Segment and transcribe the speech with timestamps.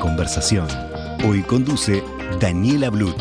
[0.00, 0.66] Conversación.
[1.28, 2.02] Hoy conduce
[2.40, 3.14] Daniela Blut.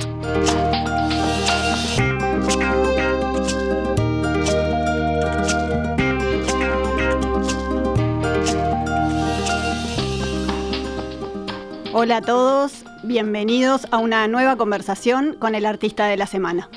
[11.94, 16.70] Hola a todos, bienvenidos a una nueva conversación con el artista de la semana.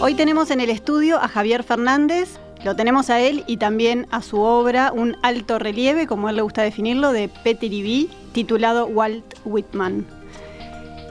[0.00, 4.22] Hoy tenemos en el estudio a Javier Fernández, lo tenemos a él y también a
[4.22, 9.32] su obra, un alto relieve, como él le gusta definirlo, de Petri V, titulado Walt
[9.46, 10.04] Whitman.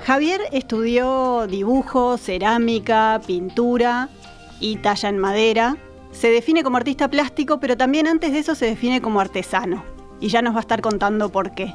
[0.05, 4.09] Javier estudió dibujo, cerámica, pintura
[4.59, 5.75] y talla en madera.
[6.11, 9.83] Se define como artista plástico, pero también antes de eso se define como artesano.
[10.19, 11.73] Y ya nos va a estar contando por qué.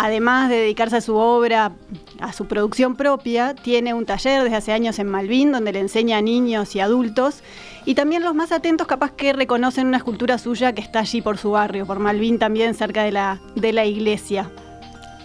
[0.00, 1.72] Además de dedicarse a su obra,
[2.20, 6.18] a su producción propia, tiene un taller desde hace años en Malvin donde le enseña
[6.18, 7.42] a niños y adultos.
[7.84, 11.36] Y también los más atentos capaz que reconocen una escultura suya que está allí por
[11.36, 14.48] su barrio, por Malvin también cerca de la, de la iglesia.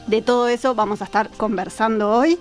[0.08, 2.40] De todo eso vamos a estar conversando hoy.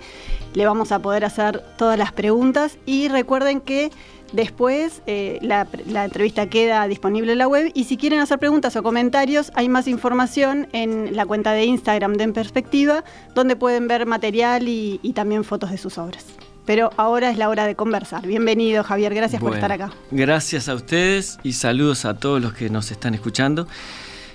[0.55, 3.91] Le vamos a poder hacer todas las preguntas y recuerden que
[4.33, 8.75] Después eh, la, la, entrevista queda disponible en la web y si quieren hacer preguntas
[8.77, 13.89] o comentarios hay más información en la cuenta de Instagram de En Perspectiva donde pueden
[13.89, 16.25] ver material y, y también fotos de sus obras.
[16.65, 18.27] Pero ahora es la hora de conversar.
[18.27, 19.93] Bienvenido Javier, gracias bueno, por estar acá.
[20.11, 23.69] Gracias a ustedes y saludos a todos los que nos están escuchando.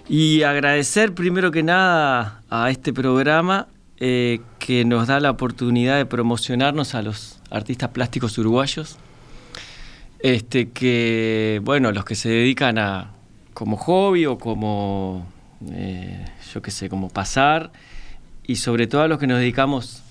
[0.08, 3.68] Y agradecer primero que nada a este programa
[4.00, 8.98] eh, que nos da la oportunidad de promocionarnos a los artistas plásticos uruguayos
[10.20, 13.14] este, que, bueno, los que se dedican a
[13.54, 15.28] como hobby o como,
[15.72, 17.72] eh, yo qué sé, como pasar,
[18.46, 20.04] y sobre todo a los que nos dedicamos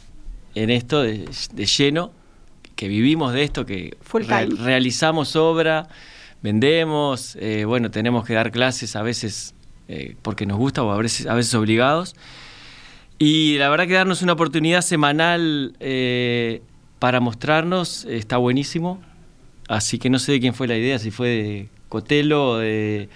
[0.54, 2.12] en esto de, de lleno,
[2.76, 5.88] que vivimos de esto, que re realizamos obra,
[6.42, 9.54] vendemos, eh, bueno, tenemos que dar clases a veces
[9.88, 12.14] eh, porque nos gusta o a veces, a veces obligados.
[13.18, 16.62] Y la verdad que darnos una oportunidad semanal eh,
[16.98, 19.00] para mostrarnos está buenísimo.
[19.68, 23.08] Así que no sé de quién fue la idea, si fue de Cotelo o de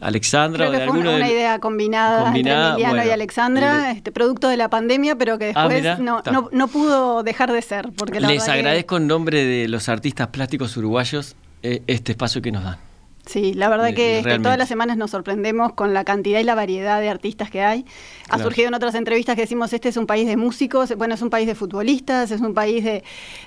[0.00, 0.66] Alexandra.
[0.68, 4.12] Creo que o de fue una, idea combinada, combinada entre Emiliano bueno, y Alexandra, este,
[4.12, 7.62] producto de la pandemia, pero que Ah, después mirá, no, no, no pudo dejar de
[7.62, 7.90] ser.
[7.96, 12.12] Porque la Les verdad que- agradezco en nombre de los artistas plásticos uruguayos eh, este
[12.12, 12.78] espacio que nos dan.
[13.24, 14.42] Sí, la verdad que este, realmente.
[14.46, 17.86] todas las semanas nos sorprendemos con la cantidad y la variedad de artistas que hay.
[18.28, 21.22] Ha surgido en otras entrevistas que decimos, este es un país de músicos, bueno, es
[21.22, 23.04] un país de futbolistas, es un país de,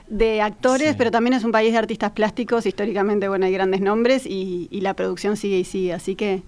[0.07, 0.95] de actores, Sí.
[0.97, 2.65] pero también es un país de artistas plásticos.
[2.65, 6.41] Históricamente, bueno, hay grandes nombres y, y la producción sigue y sigue, así que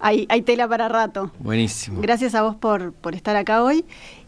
[0.00, 1.30] hay, hay tela para rato.
[1.38, 2.00] Buenísimo.
[2.00, 3.84] Gracias a vos por, por estar acá hoy.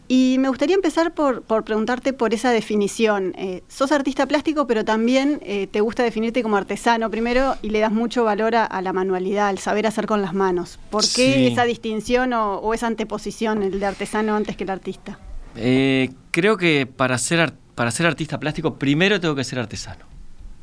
[0.09, 3.33] Y me gustaría empezar por, por preguntarte por esa definición.
[3.37, 7.79] Eh, sos artista plástico, pero también eh, te gusta definirte como artesano primero y le
[7.79, 10.79] das mucho valor a, a la manualidad, al saber hacer con las manos.
[10.89, 11.47] ¿Por qué Sí.
[11.47, 15.19] esa distinción o, o esa anteposición, el de artesano antes que el artista?
[15.57, 20.05] Eh, creo que para ser, ar- para ser artista plástico primero tengo que ser artesano.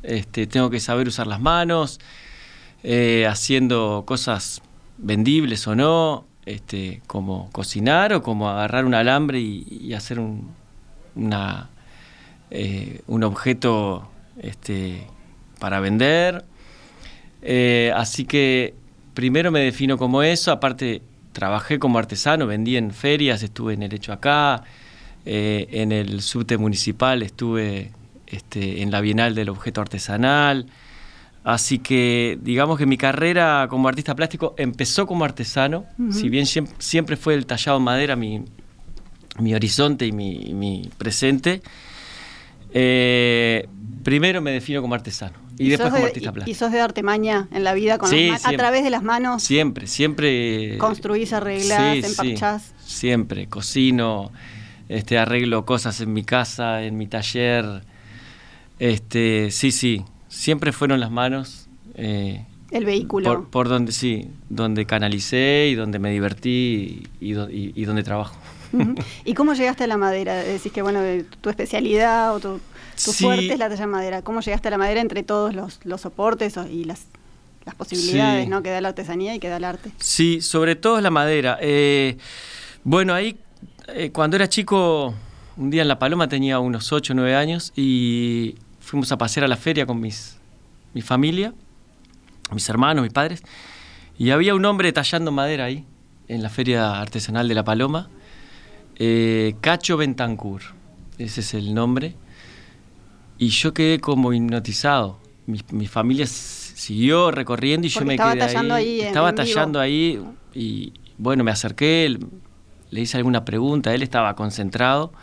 [0.01, 1.99] Este, tengo que saber usar las manos,
[2.83, 4.61] eh, haciendo cosas
[4.97, 10.51] vendibles o no, este, como cocinar o como agarrar un alambre y, hacer un,
[12.51, 14.09] eh, un objeto
[14.41, 15.07] este,
[15.59, 16.45] para vender.
[17.41, 18.73] Eh, así que
[19.13, 21.01] primero me defino como eso, aparte
[21.31, 24.63] trabajé como artesano, vendí en ferias, estuve en el Hecho Acá,
[25.25, 27.91] eh, en el subte municipal estuve
[28.27, 30.67] este, en la Bienal del Objeto Artesanal.
[31.45, 36.67] Así que digamos que mi carrera como artista plástico empezó como artesano, si bien siem-
[36.79, 38.43] siempre fue el tallado en madera mi,
[39.39, 40.51] mi horizonte y mi,
[40.97, 41.61] presente.
[42.73, 43.67] eh,
[44.03, 46.51] primero me defino como artesano y, después como de- artista plástico.
[46.51, 49.43] y sos de maña en la vida con Sí, las a través de las manos.
[49.43, 50.77] Siempre, siempre.
[50.79, 52.01] Construís, arreglás, Sí,
[52.83, 54.31] siempre, cocino,
[54.89, 57.83] este, arreglo cosas en mi casa, en mi taller.
[58.79, 60.03] Este, sí, sí,
[60.35, 61.67] siempre fueron las manos.
[61.95, 63.29] eh, El vehículo.
[63.29, 67.85] por, por donde sí, donde canalicé y donde me divertí y, y do- y- y
[67.85, 68.35] donde trabajo.
[69.23, 70.35] ¿Y cómo llegaste a la madera?
[70.35, 72.59] Decís que bueno, de tu especialidad o tu,
[73.03, 73.23] tu Sí.
[73.23, 74.21] fuerte es la talla madera.
[74.21, 77.05] ¿Cómo llegaste a la madera entre todos los, los soportes y las,
[77.65, 78.61] las posibilidades ¿no?
[78.61, 79.91] que da la artesanía y que da el arte.
[79.99, 81.57] Sí, sobre todo la madera.
[81.61, 82.17] Eh,
[82.83, 83.37] bueno, ahí
[83.87, 85.13] eh, cuando era chico,
[85.55, 88.55] un día en La Paloma tenía unos 8 o 9 años y
[88.85, 90.37] fuimos a pasear a la feria con mis,
[90.93, 91.53] mi familia,
[92.51, 93.41] mis hermanos, mis padres,
[94.17, 95.85] y había un hombre tallando madera ahí,
[96.27, 98.09] en la feria artesanal de La Paloma,
[98.97, 100.61] eh, Cacho Bentancur,
[101.17, 102.15] ese es el nombre,
[103.37, 105.19] y yo quedé como hipnotizado.
[105.47, 108.41] Mi, familia siguió recorriendo y yo me quedé
[108.73, 109.01] ahí.
[109.01, 110.19] estaba tallando ahí
[110.55, 112.17] y bueno, me acerqué,
[112.89, 115.13] le hice alguna pregunta, él estaba concentrado.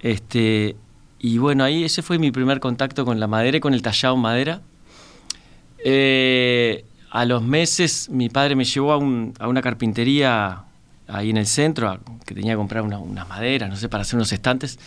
[0.00, 0.76] Este,
[1.26, 4.16] y bueno, ahí ese fue mi primer contacto con la madera y con el tallado
[4.16, 4.60] madera.
[5.84, 10.62] Eh, a los meses mi padre me llevó a, una carpintería
[11.08, 14.14] ahí en el centro, que tenía que comprar unas una maderas, no sé, para hacer
[14.14, 14.78] unos estantes.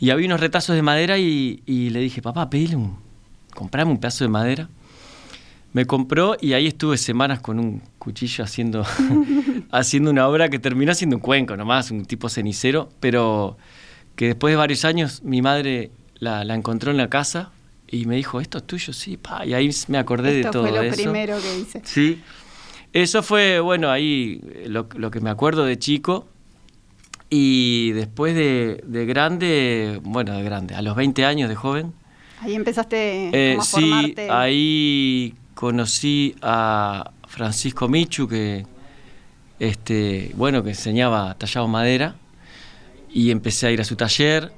[0.00, 2.96] Y había unos retazos de madera y, le dije, papá, pedile un,
[3.54, 4.68] comprame un pedazo de madera.
[5.74, 8.84] Me compró y ahí estuve semanas con un cuchillo haciendo,
[9.70, 13.56] haciendo una obra que terminó siendo un cuenco nomás, un tipo cenicero, pero
[14.18, 17.52] que después de varios años mi madre la, encontró en la casa
[17.86, 19.46] y me dijo, esto es tuyo, sí, pa.
[19.46, 20.74] y ahí me acordé de todo eso.
[20.74, 21.82] fue lo primero que hice.
[21.84, 22.20] Sí,
[22.92, 26.26] eso fue, bueno, ahí lo, que me acuerdo de chico.
[27.30, 31.92] Y después de, grande, bueno, de grande, a los 20 años de joven.
[32.40, 38.66] Ahí empezaste eh, a Sí, ahí conocí a Francisco Michu, que,
[39.60, 42.16] este, bueno, que enseñaba tallado madera
[43.10, 44.52] y empecé a ir a su taller,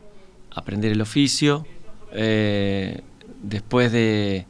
[0.54, 1.66] a aprender el oficio.
[2.12, 3.02] Eh,
[3.42, 4.46] después de,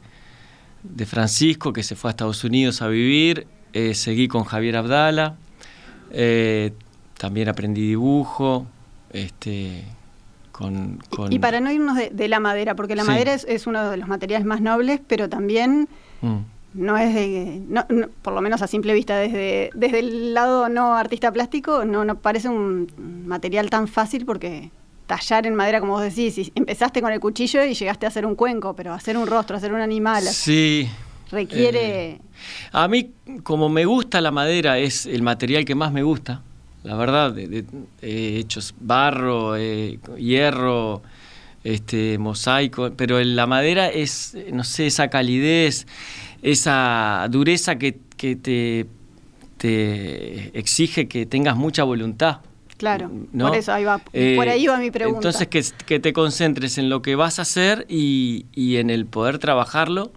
[0.83, 5.35] de, Francisco, que se fue a Estados Unidos a vivir, eh, seguí con Javier Abdala,
[6.11, 6.73] eh,
[7.17, 8.65] también aprendí dibujo.
[9.11, 9.83] Este,
[10.51, 10.99] con,
[11.29, 14.45] Y, para no irnos de, la madera, porque la madera es, uno de los materiales
[14.45, 15.89] más nobles, pero también
[16.21, 16.37] mm
[16.73, 17.85] no es de, no,
[18.21, 22.15] por lo menos a simple vista desde, desde el lado no artista plástico, no, no
[22.15, 22.87] parece un
[23.25, 24.71] material tan fácil porque
[25.07, 28.35] tallar en madera, como vos decís, empezaste con el cuchillo y llegaste a hacer un
[28.35, 30.87] cuenco, pero hacer un rostro, hacer un animal, sí,
[31.29, 32.11] requiere...
[32.11, 32.21] Eh,
[32.71, 33.11] a mí,
[33.43, 36.41] como me gusta la madera, es el material que más me gusta,
[36.83, 37.65] la verdad, de,
[38.01, 41.01] he hecho barro, eh, hierro,
[41.63, 45.85] este mosaico, pero la madera es, no sé, esa calidez
[46.41, 48.85] esa dureza que, te,
[49.57, 52.39] te, exige que tengas mucha voluntad.
[52.77, 55.19] Claro, por eso ahí va, por eh, ahí va mi pregunta.
[55.29, 55.47] Entonces
[55.85, 60.11] que, te concentres en lo que vas a hacer y, en el poder trabajarlo.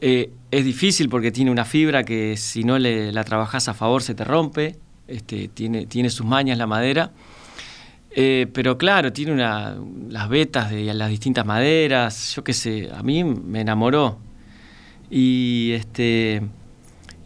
[0.00, 4.02] Eh, es difícil porque tiene una fibra que si no le, la trabajas a favor
[4.02, 4.76] se te rompe,
[5.08, 7.12] este, tiene, tiene sus mañas la madera.
[8.10, 9.76] Eh, pero claro, tiene una,
[10.08, 14.18] las vetas de las distintas maderas, yo qué sé, a mí me enamoró
[15.10, 16.42] y este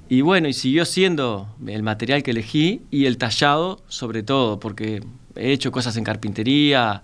[0.09, 5.03] y bueno, y siguió siendo el material que elegí y el tallado sobre todo, porque
[5.37, 7.03] he hecho cosas en carpintería,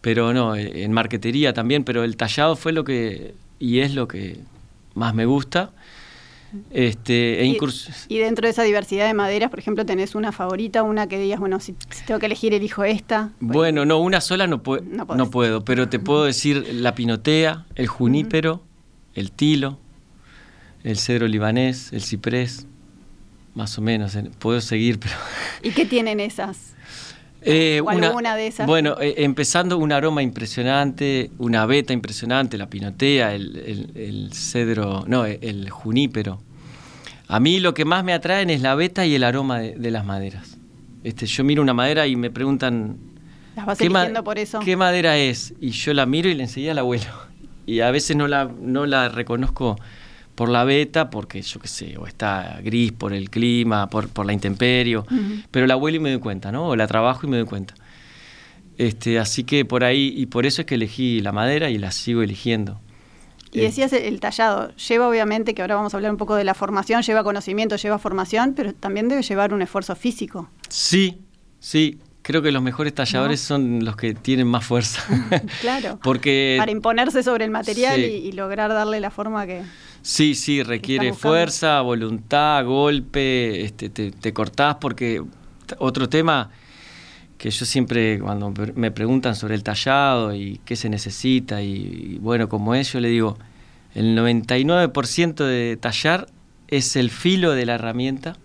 [0.00, 4.38] pero no, en marquetería también, pero el tallado fue lo que y es lo que
[4.94, 5.72] más me gusta.
[6.70, 7.58] Este, e y,
[8.08, 11.40] y, dentro de esa diversidad de maderas, por ejemplo, tenés una favorita, una que digas,
[11.40, 11.74] bueno, si,
[12.06, 13.32] tengo que elegir, elijo esta.
[13.40, 14.62] Bueno, no, una sola no,
[15.16, 18.62] no, puedo, pero te puedo decir la pinotea, el junípero,
[19.14, 19.78] el tilo,
[20.84, 22.66] el cedro libanés, el ciprés,
[23.54, 24.16] más o menos.
[24.38, 25.14] Puedo seguir, pero...
[25.62, 26.74] ¿Y qué tienen esas?
[27.46, 28.66] Eh, una, de esas?
[28.66, 35.68] Bueno, eh, empezando un aroma impresionante, una veta impresionante, la pinotea, el, cedro, no, el
[35.68, 36.40] junípero.
[37.28, 40.04] A mí lo que más me atraen es la veta y el aroma de, las
[40.04, 40.58] maderas.
[41.02, 42.96] Este, yo miro una madera y me preguntan...
[43.56, 44.60] ¿Las vas eligiendo por eso?
[44.60, 45.54] ¿Qué madera es?
[45.60, 47.06] Y yo la miro y le enseguida al abuelo.
[47.66, 49.76] Y a veces no la, no la reconozco
[50.34, 54.26] por la beta, porque yo qué sé, o está gris por el clima, por, por
[54.26, 55.06] la intemperio,
[55.50, 56.68] pero la huelo y me doy cuenta, ¿no?
[56.68, 57.74] O la trabajo y me doy cuenta.
[58.76, 61.92] Este, así que por ahí, y por eso es que elegí la madera y la
[61.92, 62.80] sigo eligiendo.
[63.52, 66.54] Y decías el tallado, lleva obviamente, que ahora vamos a hablar un poco de la
[66.54, 70.50] formación, lleva conocimiento, lleva formación, pero también debe llevar un esfuerzo físico.
[70.68, 71.20] Sí,
[71.60, 75.04] sí, creo que los mejores talladores son los que tienen más fuerza.
[75.60, 76.00] claro.
[76.02, 79.62] Porque para imponerse sobre el material y, lograr darle la forma que
[80.04, 85.22] Sí, sí, requiere fuerza, voluntad, golpe, este, te, cortás porque
[85.78, 86.50] otro tema
[87.38, 92.50] que yo siempre cuando me preguntan sobre el tallado y qué se necesita y, bueno,
[92.50, 93.38] como es, yo le digo,
[93.94, 96.26] el 99% de tallar
[96.68, 98.36] es el filo de la herramienta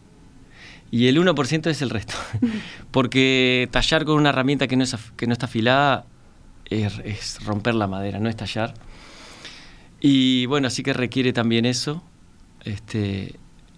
[0.92, 2.14] y el 1% es el resto.
[2.92, 6.06] Porque tallar con una herramienta que no, es, que no está afilada
[6.70, 8.74] es romper la madera, no es tallar.
[10.02, 12.04] Y bueno, así que requiere también eso.
[12.64, 13.36] este,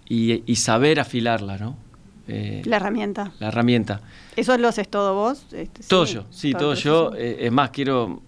[0.08, 1.76] y, saber afilarla, ¿no?
[2.28, 3.32] Eh, la herramienta.
[3.38, 4.00] La herramienta.
[4.36, 5.46] ¿Eso lo haces todo vos?
[5.52, 7.12] Este, todo yo, sí, todo, yo.
[7.16, 8.22] Eh, es más, quiero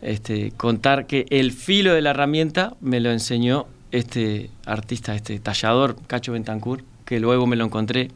[0.00, 5.96] este, contar que el filo de la herramienta me lo enseñó este artista, este tallador,
[6.06, 8.10] Cacho Bentancur, que luego me lo encontré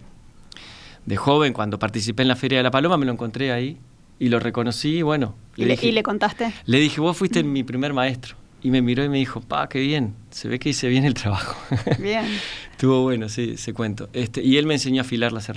[1.07, 3.79] de joven, cuando participé en la Feria de la Paloma, me lo encontré ahí
[4.19, 5.35] y lo reconocí y bueno.
[5.57, 6.53] ¿Y le, ¿Y le contaste?
[6.67, 8.37] Le dije, vos fuiste mi primer maestro.
[8.63, 11.15] Y me miró y me dijo, pa, qué bien, se ve que hice bien el
[11.15, 11.57] trabajo.
[11.99, 12.25] Bien.
[12.73, 14.09] Estuvo bueno, sí, se cuento.
[14.13, 15.49] Este, y él me enseñó a afilar las,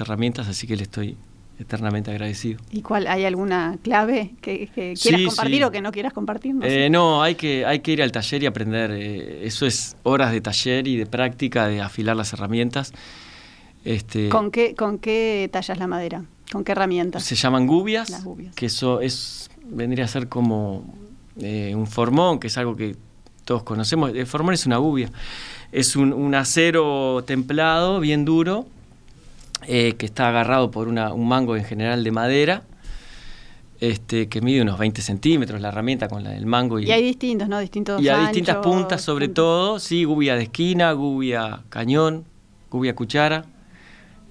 [0.00, 1.16] herramientas, así que le estoy
[1.58, 2.60] eternamente agradecido.
[2.70, 3.06] ¿Y cuál?
[3.06, 6.54] ¿Hay alguna clave que, quieras compartir o que no quieras compartir?
[6.54, 8.92] No, eh, no, hay, que, hay que ir al taller y aprender.
[8.92, 12.92] Eh, eso es horas de taller y de práctica de afilar las herramientas.
[13.84, 16.24] Este, ¿Con, qué, ¿Con qué tallas la madera?
[16.50, 17.24] ¿Con qué herramientas?
[17.24, 18.24] Se llaman gubias,
[18.54, 20.94] que eso es vendría a ser como
[21.40, 22.96] eh, un formón, que es algo que
[23.44, 24.12] todos conocemos.
[24.14, 25.10] El formón es una gubia.
[25.72, 28.66] Es un, acero templado, bien duro,
[29.66, 32.62] eh, que está agarrado por un mango en general de madera.
[33.80, 36.80] Este, que mide unos 20 centímetros la herramienta con la, el mango.
[36.80, 37.60] Y, y hay distintos, ¿no?
[37.60, 42.24] Distintos Y hay distintas puntas sobre todo, sí, gubia de esquina, gubia cañón,
[42.70, 43.44] gubia cuchara,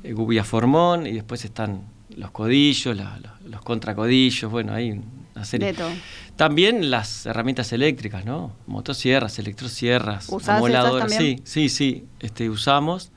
[0.03, 1.83] eh, gubia formón, y después están
[2.17, 2.97] los codillos,
[3.45, 5.03] los contracodillos, bueno, hay una
[5.45, 5.67] serie.
[5.67, 5.89] De todo.
[6.35, 8.53] También las herramientas eléctricas, ¿no?
[8.67, 11.13] Motosierras, electrosierras, amoladoras.
[11.13, 13.11] Sí, sí, sí, este, usamos.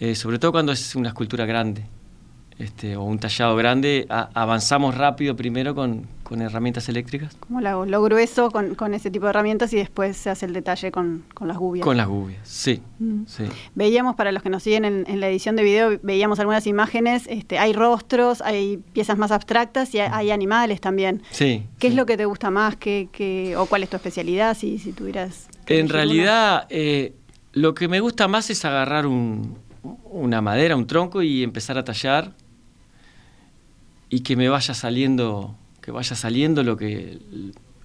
[0.00, 1.84] Eh, sobre todo cuando es una escultura grande
[2.58, 7.34] este, o un tallado grande, avanzamos rápido primero con, herramientas eléctricas.
[7.36, 11.24] Como lo, grueso con, ese tipo de herramientas y después se hace el detalle con,
[11.40, 11.84] las gubias.
[11.84, 13.22] Con las gubias, sí, mm.
[13.74, 17.58] Veíamos, para los que nos siguen en, la edición de video, veíamos algunas imágenes, este,
[17.58, 21.22] hay rostros, hay piezas más abstractas y hay, animales también.
[21.30, 21.64] Sí.
[21.78, 22.76] ¿Qué es lo que te gusta más?
[22.76, 25.48] ¿Qué, o cuál es tu especialidad, si, si tuvieras...
[25.66, 27.14] En realidad, eh,
[27.52, 32.32] lo que me gusta más es agarrar una madera, un tronco y empezar a tallar
[34.08, 35.54] y que me vaya saliendo,
[35.88, 37.18] que vaya saliendo lo que,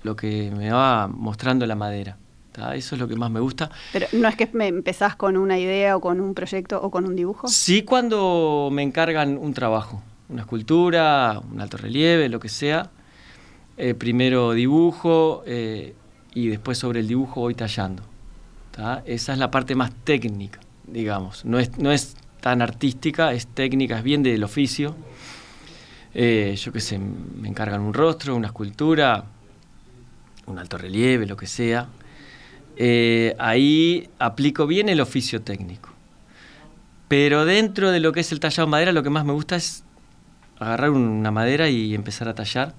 [0.04, 2.18] lo que me va mostrando la madera.
[2.74, 3.72] Eso es lo que más me gusta.
[3.94, 7.06] Pero no es que me empezás con una idea o con un proyecto o con
[7.06, 7.48] un dibujo.
[7.48, 12.92] Sí, cuando me encargan un trabajo, una escultura, un alto relieve, lo que sea.
[13.78, 15.96] Eh, primero dibujo eh,
[16.34, 18.04] y después sobre el dibujo voy tallando.
[19.06, 21.46] Esa es la parte más técnica, digamos.
[21.46, 24.94] No es, no es tan artística, es técnica, es bien del oficio.
[26.16, 29.26] Eh, yo qué sé, me encargan un rostro, una escultura,
[30.46, 31.88] un alto relieve, lo que sea.
[32.76, 35.90] Eh, ahí aplico bien el oficio técnico.
[37.08, 39.56] Pero dentro de lo que es el tallado en madera, lo que más me gusta
[39.56, 39.84] es
[40.60, 42.74] agarrar una madera y empezar a tallar.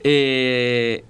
[0.00, 1.04] Eh,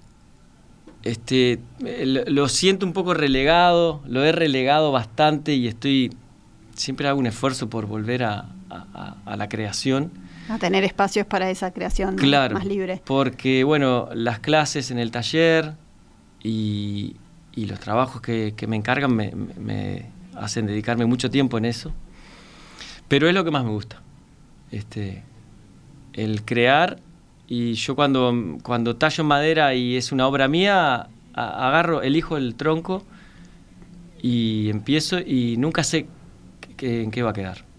[1.02, 6.12] este, lo siento un poco relegado, lo he relegado bastante y estoy,
[6.75, 8.46] siempre hago un esfuerzo por volver a
[9.37, 10.12] la creación
[10.49, 12.16] a tener espacios para esa creación
[12.52, 13.00] más libre.
[13.04, 15.75] Porque, bueno, las clases en el taller
[16.42, 17.16] y,
[17.54, 21.92] los trabajos que, me encargan me, hacen dedicarme mucho tiempo en eso.
[23.08, 24.00] Pero es lo que más me gusta.
[24.70, 25.22] Este,
[26.14, 26.99] el crear
[27.46, 33.04] y yo cuando, cuando tallo madera y es una obra mía, agarro, elijo el tronco
[34.22, 36.06] y empiezo y nunca sé
[36.78, 37.72] en qué va a quedar.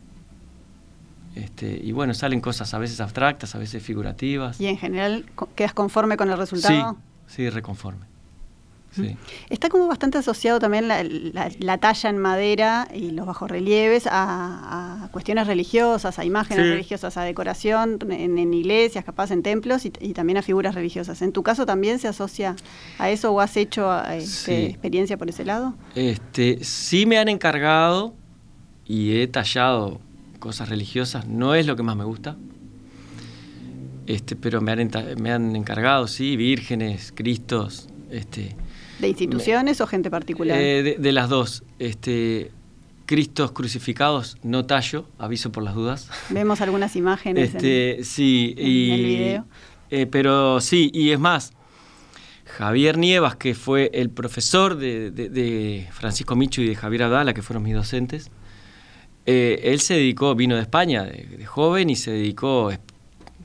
[1.35, 4.59] Este, y bueno, salen cosas a veces abstractas, a veces figurativas.
[4.59, 5.25] ¿Y en general
[5.55, 6.97] quedas conforme con el resultado?
[7.27, 8.13] Sí, sí, reconforme.
[9.49, 15.47] Está como bastante asociado también la, talla en madera y los bajorrelieves a, a cuestiones
[15.47, 20.75] religiosas, a imágenes religiosas, a decoración en, iglesias, capaz en templos y, también a figuras
[20.75, 21.21] religiosas.
[21.21, 22.55] ¿En tu caso también se asocia
[22.99, 25.73] a eso o has hecho este, experiencia por ese lado?
[25.95, 28.13] Este, sí me han encargado
[28.85, 30.01] y he tallado
[30.43, 32.35] cosas religiosas no es lo que más me gusta.
[34.07, 37.87] Este, pero me han, me han encargado, sí, vírgenes, cristos.
[38.11, 38.53] Este,
[38.99, 40.57] ¿De instituciones o gente particular?
[40.59, 41.63] Eh, de, las dos.
[41.79, 42.51] Este,
[43.05, 46.09] Cristos crucificados, no tallo, aviso por las dudas.
[46.29, 49.45] Vemos algunas imágenes este, en, sí, y, el video.
[49.91, 51.53] Eh, pero sí, y es más,
[52.43, 57.41] Javier Nievas, que fue el profesor de, de Francisco Micho y de Javier Abdala, que
[57.41, 58.29] fueron mis docentes,
[59.25, 62.71] eh, él se dedicó, vino de España de, joven y se dedicó,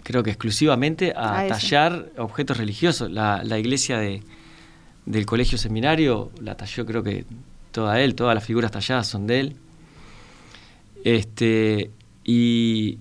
[0.02, 3.10] creo que exclusivamente, a, tallar objetos religiosos.
[3.10, 4.22] La, iglesia de,
[5.06, 7.24] del colegio seminario la talló, creo que
[7.70, 9.56] toda él, todas las figuras talladas son de él.
[11.04, 11.92] Este,
[12.24, 12.98] y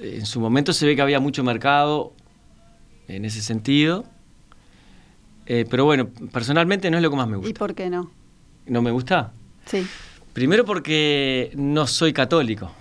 [0.00, 2.12] en su momento se ve que había mucho mercado
[3.08, 4.04] en ese sentido.
[5.46, 7.50] Eh, pero bueno, personalmente no es lo que más me gusta.
[7.50, 8.10] ¿Y por qué no?
[8.66, 9.32] ¿No me gusta?
[9.66, 9.84] Sí.
[10.32, 12.72] Primero porque no soy católico.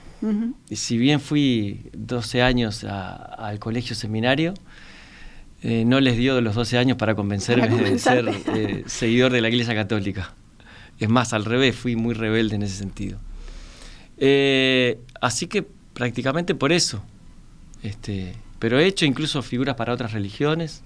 [0.69, 4.53] Y si bien fui 12 años al colegio seminario,
[5.61, 9.49] eh, no les dio los 12 años para convencerme de ser eh, seguidor de la
[9.49, 10.33] Iglesia Católica.
[10.99, 13.17] Es más, al revés, fui muy rebelde en ese sentido.
[14.17, 17.01] Eh, así que prácticamente por eso.
[17.81, 20.83] Este, pero he hecho incluso figuras para otras religiones.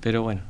[0.00, 0.42] Pero bueno.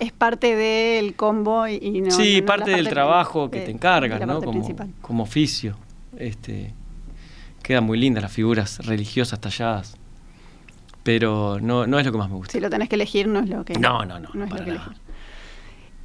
[0.00, 2.10] Es parte del combo y, no.
[2.10, 4.42] Sí, parte del trabajo que te encargas, ¿no?
[4.42, 4.68] Como,
[5.00, 5.76] como, oficio.
[6.16, 6.74] Este,
[7.62, 9.96] quedan muy lindas las figuras religiosas talladas.
[11.02, 12.52] Pero no, no es lo que más me gusta.
[12.52, 13.74] Si lo tenés que elegir, no es lo que.
[13.74, 14.30] No, no, no.
[14.34, 14.92] no es lo que elegir.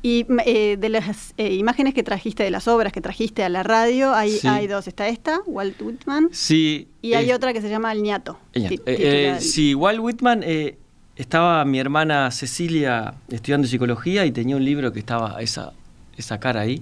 [0.03, 3.63] Y eh, de las eh, imágenes que trajiste, de las obras que trajiste a la
[3.63, 4.88] radio, hay, hay dos.
[4.88, 6.29] Está esta, Walt Whitman.
[6.31, 6.88] Sí.
[7.01, 8.39] Y hay otra que se llama El Ñato.
[8.53, 10.43] Eh, sí, Walt Whitman,
[11.17, 15.74] estaba mi hermana Cecilia estudiando psicología y tenía un libro que estaba esa,
[16.15, 16.81] esa cara ahí.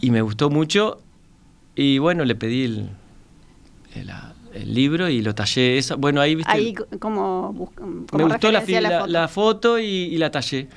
[0.00, 1.00] Y me gustó mucho.
[1.74, 2.90] Y bueno, le pedí el,
[3.94, 5.78] el, libro y lo tallé.
[5.78, 6.52] Esa, bueno, ahí viste.
[6.52, 7.72] Ahí como,
[8.12, 9.78] me gustó la, la, foto.
[9.78, 10.68] y la tallé.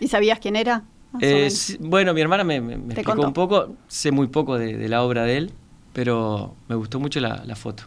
[0.00, 0.84] ¿Y sabías quién era?
[1.20, 1.50] Eh,
[1.80, 5.52] bueno, mi hermana me, explicó un poco, sé muy poco de, la obra de él,
[5.92, 7.84] pero me gustó mucho la, foto.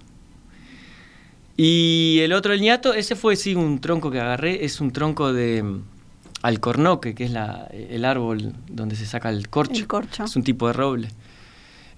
[1.57, 5.31] Y el otro, el ñato, ese fue sí un tronco que agarré, es un tronco
[5.31, 5.83] de mm,
[6.41, 7.31] alcornoque, que es
[7.71, 9.73] el árbol donde se saca el corcho.
[9.73, 10.25] El corcho.
[10.25, 11.09] Es un tipo de roble.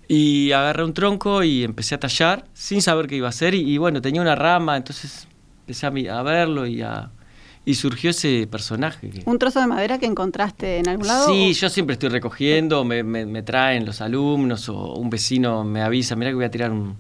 [0.08, 3.56] Y agarré un tronco y empecé a tallar sin saber qué iba a hacer.
[3.56, 5.28] Y, bueno, tenía una rama, entonces
[5.62, 7.12] empecé a verlo y a,
[7.68, 9.10] y surgió ese personaje.
[9.26, 11.28] ¿Un trozo de madera que encontraste en algún lado?
[11.28, 16.16] Sí, yo siempre estoy recogiendo, me, me, traen los alumnos o un vecino me avisa,
[16.16, 16.96] mira que voy a tirar un,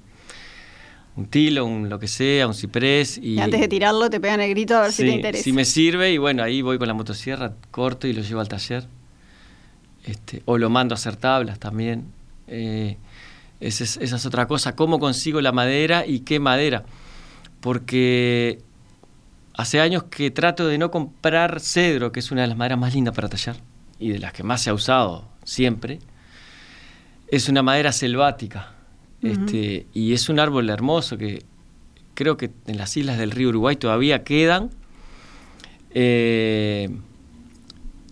[1.17, 3.17] un tilo, un lo que sea, un ciprés.
[3.17, 5.43] Y, antes de tirarlo te pegan el grito a ver si te interesa.
[5.43, 8.47] Si me sirve y bueno, ahí voy con la motosierra, corto y lo llevo al
[8.47, 8.87] taller.
[10.05, 12.05] Este, o lo mando a hacer tablas también.
[12.47, 12.97] Eh,
[13.59, 16.85] esa, es, esa es otra cosa, cómo consigo la madera y qué madera.
[17.59, 18.61] Porque
[19.57, 22.93] Hace años que trato de no comprar cedro, que es una de las maderas más
[22.93, 23.55] lindas para tallar
[23.97, 25.97] y de las que más se ha usado siempre.
[27.27, 28.76] Es una madera selvática
[29.21, 31.43] este, y es un árbol hermoso que
[32.13, 34.69] creo que en las islas del río Uruguay todavía quedan.
[35.91, 36.89] Eh,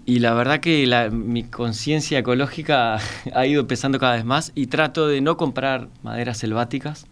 [0.05, 2.99] y la verdad que mi conciencia ecológica
[3.33, 7.07] ha ido empezando cada vez más y trato de no comprar maderas selváticas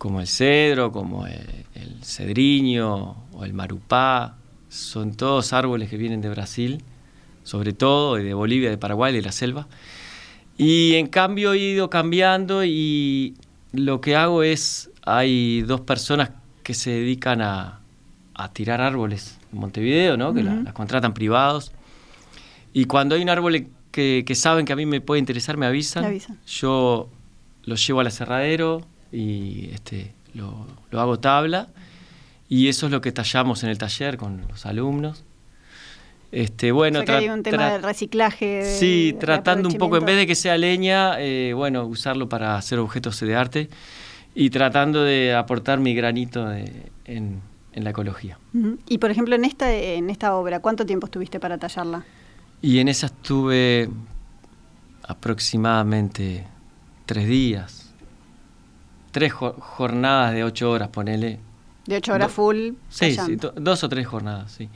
[0.00, 1.42] como el cedro, como el,
[2.02, 4.38] cedriño o el marupá,
[4.70, 6.82] son todos árboles que vienen de Brasil,
[7.44, 9.68] sobre todo, de Bolivia, de Paraguay, de la selva.
[10.62, 13.34] Y en cambio he ido cambiando y
[13.72, 16.30] lo que hago es, hay dos personas
[16.62, 17.76] que se dedican a,
[18.52, 20.32] tirar árboles en Montevideo, ¿no?
[20.32, 21.72] que las contratan privados.
[22.72, 26.18] Y cuando hay un árbol que, saben que a mí me puede interesar, me avisan.
[26.46, 27.10] Yo
[27.64, 31.68] lo llevo al aserradero, y este, lo, hago tabla
[32.48, 35.24] y eso es lo que tallamos en el taller con los alumnos.
[36.32, 38.64] Este, bueno, hay un tema de reciclaje.
[38.64, 42.78] sí, tratando un poco, en vez de que sea leña, eh, bueno, usarlo para hacer
[42.78, 43.68] objetos de arte
[44.34, 47.40] y tratando de aportar mi granito en,
[47.74, 48.38] la ecología.
[48.88, 52.04] Y por ejemplo, en esta, en esta obra, ¿cuánto tiempo estuviste para tallarla?
[52.62, 53.88] Y en esa estuve
[55.02, 56.46] aproximadamente
[57.06, 57.90] tres días
[59.10, 61.38] tres jornadas de ocho horas, ponele.
[61.86, 62.72] De ocho horas full.
[62.88, 64.68] Sí, sí dos o tres jornadas, sí.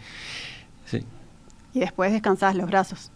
[1.74, 3.10] Y después descansás los brazos.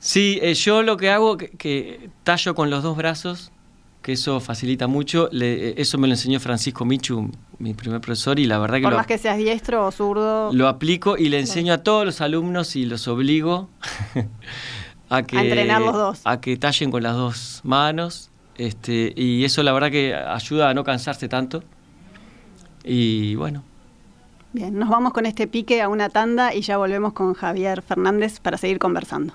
[0.00, 3.52] Sí, eh, yo lo que hago, que, que, tallo con los dos brazos,
[4.02, 5.30] que eso facilita mucho.
[5.32, 8.82] Eh, eso me lo enseñó Francisco Michu, mi primer profesor, y la verdad que...
[8.82, 10.52] Por más que seas diestro o zurdo.
[10.52, 13.68] Lo aplico y le enseño a todos los alumnos y los obligo
[15.08, 15.38] a que...
[15.38, 16.20] A entrenar los dos.
[16.24, 20.74] A que tallen con las dos manos este, y eso la verdad que ayuda a
[20.74, 21.62] no cansarse tanto.
[22.84, 23.64] Y bueno.
[24.54, 28.38] Bien, nos vamos con este pique a una tanda y ya volvemos con Javier Fernández
[28.38, 29.34] para seguir conversando.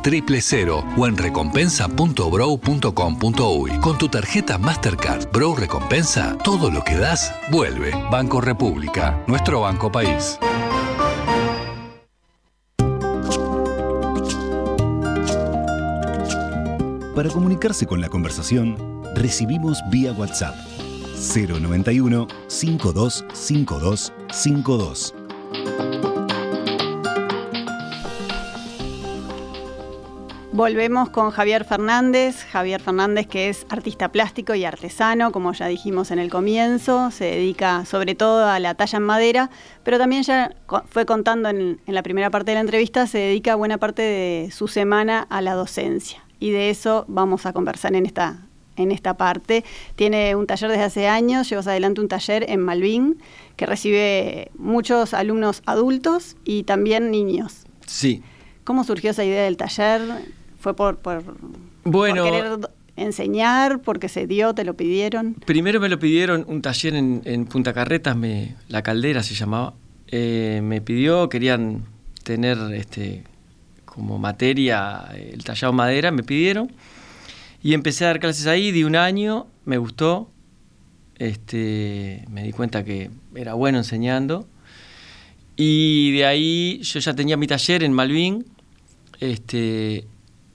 [0.00, 3.70] 1996 triple cero o en recompensa.bro.com.uy.
[3.80, 7.92] Con tu tarjeta Mastercard Bro Recompensa, todo lo que das vuelve.
[8.10, 10.38] Banco República, nuestro banco país.
[17.14, 20.56] Para comunicarse con la conversación, recibimos vía WhatsApp
[21.34, 24.12] 091 525252.
[24.32, 25.19] 52.
[30.60, 32.44] Volvemos con Javier Fernández.
[32.44, 37.24] Javier Fernández que es artista plástico y artesano, como ya dijimos en el comienzo, se
[37.24, 39.50] dedica sobre todo a la talla en madera,
[39.84, 40.54] pero también ya
[40.90, 44.68] fue contando en, la primera parte de la entrevista, se dedica buena parte de su
[44.68, 46.22] semana a la docencia.
[46.40, 48.46] Y de eso vamos a conversar en esta,
[48.76, 49.64] en esta parte.
[49.96, 53.16] Tiene un taller desde hace años, llevas adelante un taller en Malvin
[53.56, 57.64] que recibe muchos alumnos adultos y también niños.
[57.86, 58.22] Sí.
[58.64, 60.02] ¿Cómo surgió esa idea del taller?
[60.60, 61.24] ¿Fue por, por,
[61.84, 62.58] bueno, querer
[62.96, 65.34] enseñar, porque se dio, te lo pidieron?
[65.34, 69.74] Primero me lo pidieron un taller en, Punta Carretas, me, La Caldera se llamaba.
[70.08, 71.84] Eh, me pidió, querían
[72.24, 73.24] tener este
[73.86, 76.70] como materia el tallado madera, me pidieron.
[77.62, 80.30] Y empecé a dar clases ahí, di un año, me gustó.
[81.16, 84.46] Este, me di cuenta que era bueno enseñando.
[85.56, 88.46] Y de ahí yo ya tenía mi taller en Malvin.
[89.18, 90.06] Este,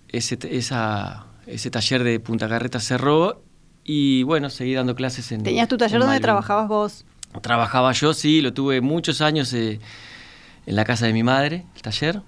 [0.10, 3.44] ese, esa, ese taller de Punta Carreta cerró
[3.84, 5.44] y bueno, seguí dando clases en...
[5.44, 7.06] ¿Tenías tu taller donde trabajabas vos?
[7.42, 9.80] Trabajaba yo, sí, lo tuve muchos años eh,
[10.66, 12.22] en la casa de mi madre, el taller,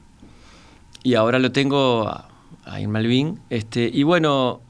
[1.04, 2.12] y ahora lo tengo
[2.66, 3.40] ahí en Malvin.
[3.50, 4.62] Este, y bueno,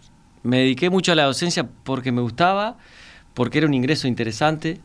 [0.44, 2.78] me dediqué mucho a la docencia porque me gustaba,
[3.34, 4.80] porque era un ingreso interesante,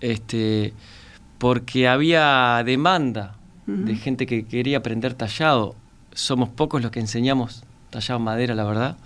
[0.00, 0.72] este,
[1.38, 3.34] porque había demanda
[3.66, 5.76] de gente que quería aprender tallado
[6.18, 8.96] somos pocos los que enseñamos tallado madera, la verdad.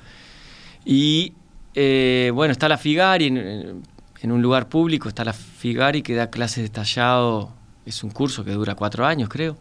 [0.84, 1.34] Y
[1.74, 6.64] eh, bueno, está la Figari en, un lugar público, está la Figari que da clases
[6.64, 7.52] de tallado,
[7.84, 9.58] es un curso que dura cuatro años, creo.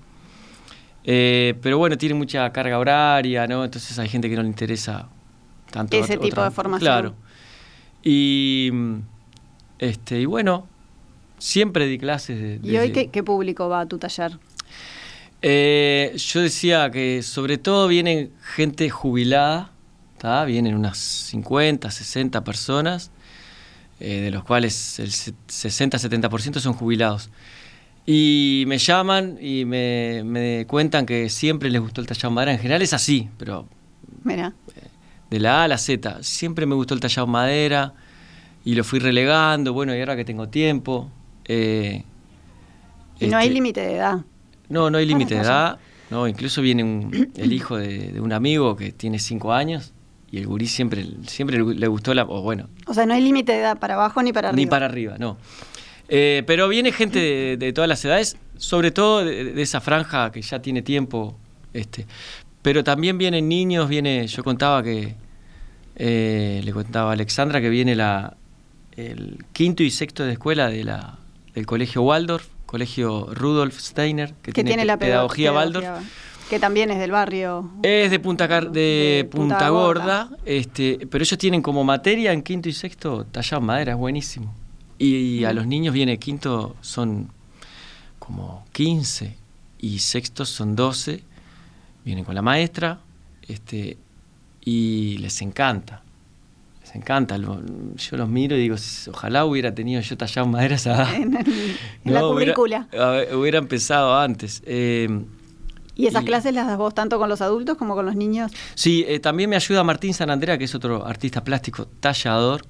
[1.03, 3.65] Eh, pero bueno, tiene mucha carga horaria, ¿no?
[3.65, 5.09] Entonces hay gente que no le interesa
[5.71, 5.97] tanto.
[5.97, 6.79] Ese tipo de formación.
[6.79, 7.13] Claro.
[8.01, 8.71] Y,
[9.77, 10.67] este, y bueno,
[11.37, 12.39] siempre di clases.
[12.39, 14.37] De, ¿Y hoy qué público va a tu taller?
[15.41, 19.71] Eh, yo decía que sobre todo vienen gente jubilada,
[20.45, 23.11] vienen unas 50, 60 personas,
[23.99, 27.29] eh, de los cuales el 60-70% son jubilados.
[28.05, 32.51] Y me llaman y me, cuentan que siempre les gustó el tallado madera.
[32.53, 33.67] En general es así, pero
[34.23, 34.53] Mira.
[35.29, 36.23] de la A a la Z.
[36.23, 37.93] Siempre me gustó el tallado madera
[38.65, 39.73] y lo fui relegando.
[39.73, 41.11] Bueno, y ahora que tengo tiempo.
[41.45, 42.03] Eh,
[43.19, 44.19] y no hay este, límite de edad.
[44.71, 45.77] No, no hay límite de edad.
[46.09, 49.93] No, incluso viene el hijo de, un amigo que tiene cinco años
[50.29, 52.23] y el gurí siempre, siempre le gustó la.
[52.23, 52.69] O bueno.
[52.85, 54.61] O sea, no hay límite de edad para abajo ni para arriba.
[54.61, 55.37] Ni para arriba, no.
[56.09, 60.61] Eh, pero viene gente de, todas las edades, sobre todo de, esa franja que ya
[60.61, 61.37] tiene tiempo.
[61.73, 62.05] Este.
[62.61, 64.27] Pero también vienen niños, viene.
[64.27, 65.15] Yo contaba que.
[65.95, 68.35] Eh, le contaba a Alexandra que viene la,
[68.95, 71.19] el quinto y sexto de escuela de la,
[71.53, 75.85] del colegio Waldorf colegio Rudolf Steiner, que, tiene, la pedagogía, Waldorf.
[76.49, 77.69] Que también es del barrio.
[77.83, 82.71] Es de Punta, de, Punta, Gorda, Este, pero ellos tienen como materia en quinto y
[82.73, 84.55] sexto tallado en madera, es buenísimo.
[84.97, 85.55] Y, a mm.
[85.55, 87.29] los niños viene quinto, son
[88.19, 89.35] como 15
[89.79, 91.25] y sexto son 12.
[92.05, 93.01] Vienen con la maestra
[93.49, 93.97] este,
[94.63, 96.03] y les encanta
[96.97, 97.37] encanta.
[97.37, 98.75] yo los miro y digo,
[99.09, 101.33] ojalá hubiera tenido yo tallado maderas en,
[102.03, 102.87] la currícula.
[103.33, 104.61] Hubiera, empezado antes.
[104.65, 105.23] Eh,
[105.95, 108.51] ¿Y esas clases las das vos tanto con los adultos como con los niños?
[108.75, 112.63] Sí, eh, también me ayuda Martín Sanandrea, que es otro artista plástico tallador,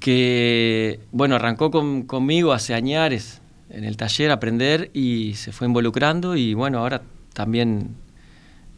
[0.00, 6.36] que, bueno, arrancó conmigo hace años en el taller a aprender y se fue involucrando
[6.36, 7.02] y, bueno, ahora
[7.34, 7.96] también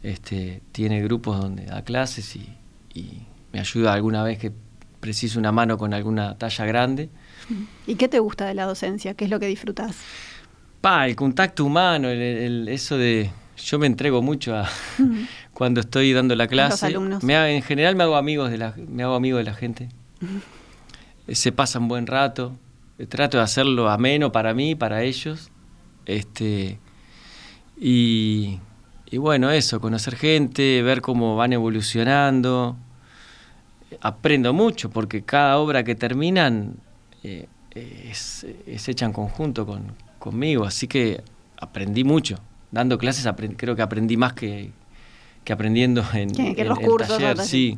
[0.03, 4.51] este, tiene grupos donde da clases y me ayuda alguna vez que
[4.99, 7.09] preciso una mano con alguna talla grande.
[7.87, 9.13] ¿Y qué te gusta de la docencia?
[9.13, 9.97] ¿Qué es lo que disfrutas?
[10.81, 13.31] Pa, el contacto humano, el, eso de...
[13.57, 14.69] Yo me entrego mucho a
[15.53, 16.71] cuando estoy dando la clase.
[16.71, 17.23] Los alumnos.
[17.23, 19.89] Me, en general me hago amigos de la, me hago amigo de la gente.
[21.27, 22.57] Se pasa un buen rato.
[23.09, 25.51] Trato de hacerlo ameno para mí, para ellos.
[26.05, 26.79] Este,
[27.77, 28.59] y,
[29.11, 32.77] y bueno, eso, conocer gente, ver cómo van evolucionando
[34.01, 36.75] aprendo mucho porque cada obra que terminan
[37.23, 41.23] eh, es, hecha en conjunto con, conmigo, así que
[41.59, 42.39] aprendí mucho.
[42.71, 44.71] Dando clases creo que aprendí más que,
[45.43, 46.29] que aprendiendo en,
[46.67, 47.39] los cursos, taller.
[47.39, 47.77] Sí.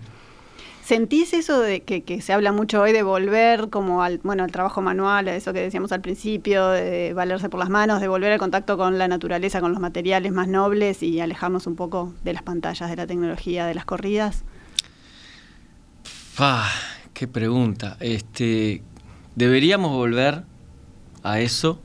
[0.84, 4.82] ¿Sentís eso de que, se habla mucho hoy de volver como al, bueno, al trabajo
[4.82, 8.39] manual, a eso que decíamos al principio, de valerse por las manos, de volver al
[8.39, 12.43] contacto con la naturaleza, con los materiales más nobles y alejarnos un poco de las
[12.43, 14.43] pantallas, de la tecnología, de las corridas?
[16.44, 16.72] Ah,
[17.14, 17.98] qué pregunta.
[18.00, 18.82] Este,
[19.36, 20.42] deberíamos volver
[21.22, 21.80] a eso.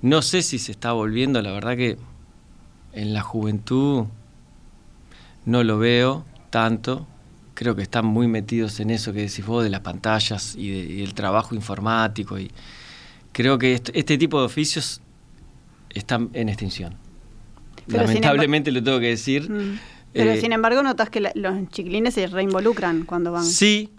[0.00, 1.98] No sé si se está volviendo, la verdad que
[2.94, 4.06] en la juventud
[5.44, 7.06] no lo veo tanto.
[7.52, 11.12] Creo que están muy metidos en eso que decís vos de las pantallas y, del
[11.12, 12.38] trabajo informático.
[12.38, 12.50] Y
[13.32, 15.02] creo que este, tipo de oficios
[15.90, 16.94] están en extinción.
[17.86, 19.50] Lamentablemente lo tengo que decir.
[19.50, 19.78] Mm.
[20.12, 23.44] Pero eh, sin embargo notas que los chiquilines se reinvolucran cuando van.
[23.44, 23.90] Sí,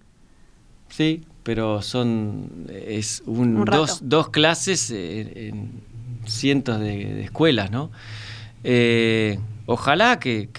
[0.89, 5.71] sí, pero son es un, dos, clases en,
[6.25, 7.91] cientos de, escuelas, ¿no?
[8.63, 10.49] Eh, ojalá que,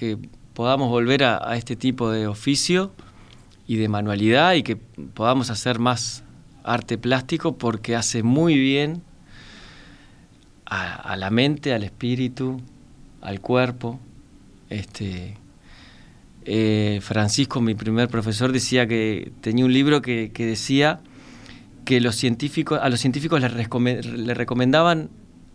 [0.54, 2.92] podamos volver a, este tipo de oficio
[3.66, 6.24] y de manualidad y que podamos hacer más
[6.64, 9.02] arte plástico porque hace muy bien
[10.66, 12.60] a, la mente, al espíritu,
[13.20, 14.00] al cuerpo.
[14.70, 15.36] Este,
[16.44, 21.00] eh, Francisco, mi primer profesor, decía que tenía un libro que, decía
[21.84, 23.52] que los científicos, a los científicos les,
[24.36, 25.10] recomendaban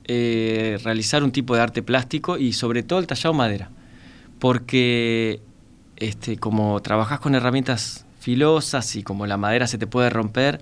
[0.06, 3.70] eh, realizar un tipo de arte plástico y sobre todo el tallado madera,
[4.40, 5.42] porque
[5.98, 10.62] este, como trabajas con herramientas filosas y como la madera se te puede romper,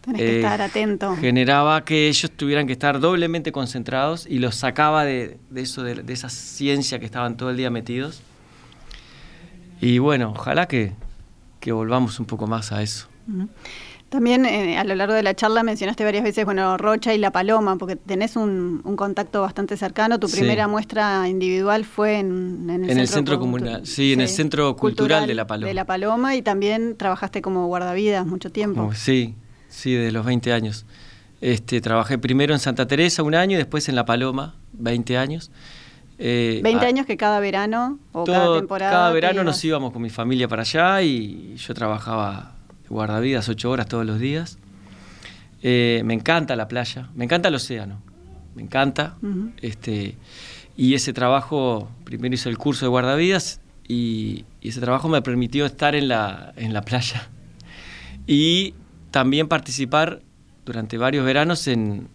[0.00, 1.16] Tenés que estar eh, atento.
[1.16, 6.28] Generaba que ellos tuvieran que estar doblemente concentrados y los sacaba de, eso, de, esa
[6.28, 8.22] ciencia que estaban todo el día metidos.
[9.80, 10.92] Y bueno, ojalá que,
[11.66, 13.08] volvamos un poco más a eso.
[14.08, 17.30] También eh, a lo largo de la charla mencionaste varias veces, bueno, Rocha y La
[17.30, 20.18] Paloma, porque tenés un, contacto bastante cercano.
[20.18, 25.34] Tu primera muestra individual fue en, el, centro, comunal, sí, en el centro cultural, de
[25.34, 25.68] La Paloma.
[25.68, 28.92] De La Paloma y también trabajaste como guardavidas mucho tiempo.
[28.94, 29.34] Sí,
[29.68, 30.86] sí, de los 20 años.
[31.42, 35.50] Este, trabajé primero en Santa Teresa un año y después en La Paloma, 20 años.
[36.18, 38.90] 20 eh, años que cada verano o cada temporada.
[38.90, 42.54] Cada verano nos íbamos con mi familia para allá y yo trabajaba
[42.88, 44.58] guardavidas ocho horas todos los días.
[45.62, 48.00] Eh, me encanta la playa, me encanta el océano,
[48.54, 49.16] me encanta.
[49.62, 50.16] este,
[50.76, 55.94] y ese trabajo, primero hice el curso de guardavidas y, ese trabajo me permitió estar
[55.94, 57.28] en la, en la playa
[58.26, 58.74] y
[59.10, 60.20] también participar
[60.66, 62.08] durante varios veranos en,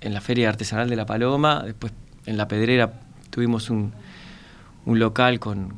[0.00, 1.92] en la Feria Artesanal de La Paloma, después
[2.24, 3.05] en La Pedrera
[3.36, 3.92] tuvimos un,
[4.86, 5.74] local con,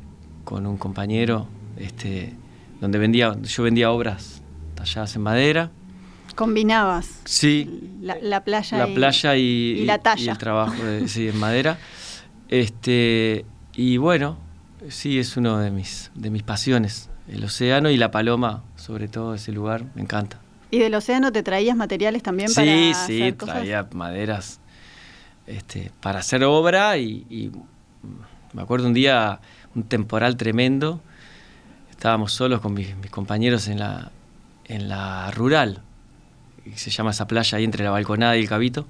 [0.49, 1.45] un compañero
[1.77, 2.33] este,
[2.79, 4.41] donde vendía, yo vendía obras
[4.75, 5.69] talladas en madera.
[6.35, 7.19] ¿Combinabas?
[7.25, 7.97] Sí.
[8.01, 10.31] La, playa, la y, playa y, la talla.
[10.31, 10.73] el trabajo
[11.07, 11.77] sí, en madera.
[12.47, 13.45] Este,
[13.75, 14.39] y bueno,
[14.87, 17.11] sí, es uno de mis, de mis pasiones.
[17.27, 20.39] El océano y la paloma, sobre todo ese lugar, me encanta.
[20.71, 24.59] ¿Y del océano te traías materiales también para Sí, sí, traía maderas
[25.49, 27.51] este, para hacer obra y,
[28.53, 29.39] me acuerdo un día,
[29.75, 31.01] un temporal tremendo,
[31.89, 34.11] estábamos solos con mis, compañeros en la,
[34.65, 35.81] en la rural,
[36.75, 38.85] se llama esa playa ahí entre la balconada y el cabito,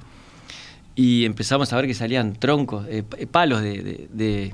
[0.95, 4.53] y empezamos a ver que salían troncos, eh, palos de,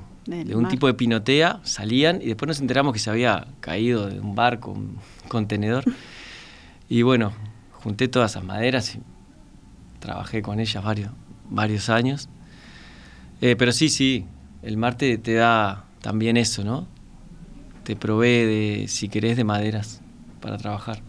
[0.54, 4.34] un tipo de pinotea, salían y después nos enteramos que se había caído de un
[4.34, 5.84] barco, un contenedor.
[6.88, 7.32] Y bueno,
[7.72, 9.00] junté todas esas maderas y
[9.98, 11.10] trabajé con ellas varios,
[11.50, 12.28] varios años.
[13.40, 14.24] Eh, pero sí, sí,
[14.62, 16.86] el mar te, da también eso, ¿no?
[17.84, 20.00] Te provee de, si querés, de maderas
[20.40, 21.02] para trabajar.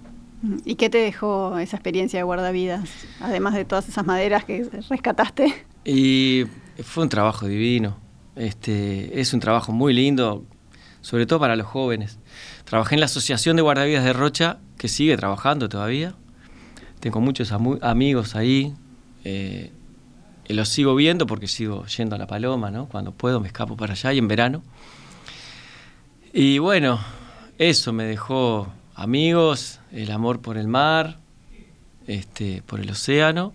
[0.66, 5.54] ¿Y qué te dejó esa experiencia de guardavidas, además de todas esas maderas que rescataste?
[5.84, 6.44] Y
[6.84, 7.98] fue un trabajo divino.
[8.36, 10.46] Este, es un trabajo muy lindo,
[11.02, 12.20] sobre todo para los jóvenes.
[12.66, 16.14] Trabajé en la Asociación de Guardavidas de Rocha, que sigue trabajando todavía.
[17.00, 18.74] Tengo muchos amigos ahí.
[19.24, 19.72] Eh,
[20.54, 22.88] lo sigo viendo porque sigo yendo a La Paloma, ¿no?
[22.88, 24.64] Cuando puedo me escapo para allá y en verano.
[26.34, 27.00] Y bueno,
[27.58, 31.18] eso me dejó amigos, el amor por el mar,
[32.08, 33.54] este, por el océano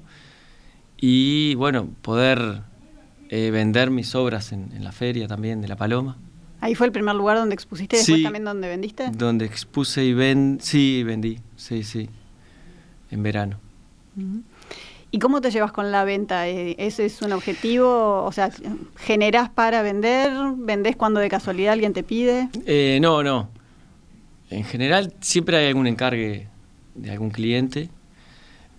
[1.05, 2.62] y bueno, poder
[3.28, 6.16] eh, vender mis obras en, la feria también de La Paloma.
[6.61, 9.11] ¿Ahí fue el primer lugar donde expusiste y después también donde vendiste?
[9.11, 12.09] Donde expuse y ven, sí, vendí, sí, sí,
[13.11, 13.59] en verano.
[15.14, 16.48] ¿Y cómo te llevas con la venta?
[16.48, 18.25] Eh, ¿Ese es un objetivo?
[18.25, 18.51] O sea,
[18.96, 20.33] ¿generás para vender?
[20.57, 22.48] ¿Vendés cuando de casualidad alguien te pide?
[22.64, 23.51] Eh, no, no.
[24.48, 26.48] En general siempre hay algún encargue
[26.94, 27.90] de algún cliente.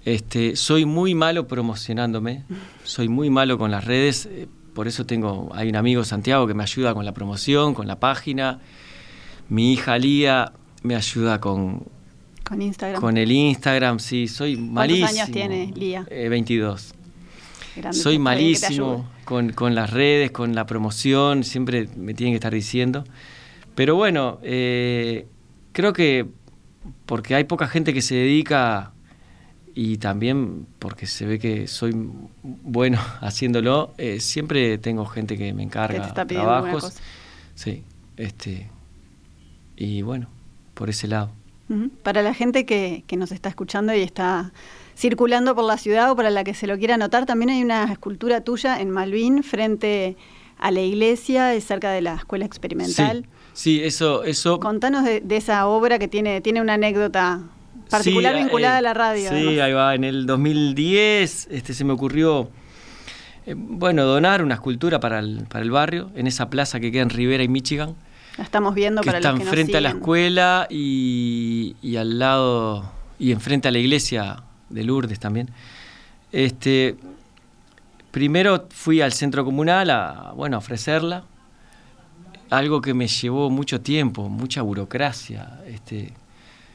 [0.05, 2.45] Este, soy muy malo promocionándome,
[2.83, 6.55] soy muy malo con las redes, eh, por eso tengo, hay un amigo Santiago que
[6.55, 8.59] me ayuda con la promoción, con la página.
[9.49, 11.83] Mi hija Lía me ayuda con,
[12.53, 13.01] con Instagram.
[13.01, 15.07] Con el Instagram, sí, soy malísimo.
[15.07, 16.05] ¿Cuántos años tiene Lía?
[16.09, 16.93] 22.
[17.75, 23.05] Eh, soy malísimo con, las redes, con la promoción, siempre me tienen que estar diciendo.
[23.73, 25.25] Pero bueno, eh,
[25.71, 26.27] creo que
[27.07, 28.91] porque hay poca gente que se dedica
[29.73, 31.93] y también porque se ve que soy
[32.43, 36.97] bueno haciéndolo, eh, siempre tengo gente que me encarga trabajos.
[37.55, 37.83] Sí,
[38.15, 38.69] este
[39.75, 40.27] y bueno,
[40.75, 41.31] por ese lado.
[42.03, 44.51] Para la gente que, que, nos está escuchando y está
[44.95, 47.91] circulando por la ciudad o para la que se lo quiera anotar, también hay una
[47.91, 50.15] escultura tuya en Malvin frente
[50.59, 53.25] a la iglesia, cerca de la escuela experimental.
[53.53, 54.59] Sí, eso, eso.
[54.59, 57.41] Contanos de, esa obra que tiene, tiene una anécdota
[57.89, 59.29] particular vinculada a la radio.
[59.29, 59.93] Sí, ahí va.
[59.93, 62.49] En el 2010 este, se me ocurrió,
[63.45, 67.03] eh, bueno, donar una escultura para el, para el barrio, en esa plaza que queda
[67.03, 67.95] en Rivera y Michigan.
[68.37, 72.17] La estamos viendo que para está los que enfrente a la escuela y, y, al
[72.17, 75.49] lado, y enfrente a la iglesia de Lourdes también.
[76.31, 76.95] Este,
[78.11, 81.23] primero fui al centro comunal a, bueno, a ofrecerla
[82.53, 85.59] algo que me llevó mucho tiempo, mucha burocracia.
[85.67, 86.13] Este,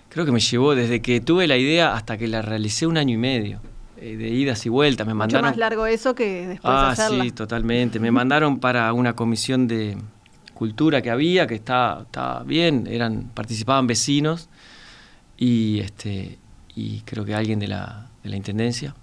[0.08, 3.14] creo que me llevó desde que tuve la idea hasta que la realicé un año
[3.14, 3.60] y medio,
[3.96, 5.06] eh, de idas y vueltas.
[5.06, 7.24] Me mucho más largo eso que después ah, hacerla.
[7.24, 8.00] sí, totalmente.
[8.00, 9.96] Me mandaron para una comisión de
[10.58, 14.48] cultura que había, que estaba, estaba bien, eran, participaban vecinos
[15.36, 16.36] y este
[16.74, 18.96] y creo que alguien de la, de la intendencia.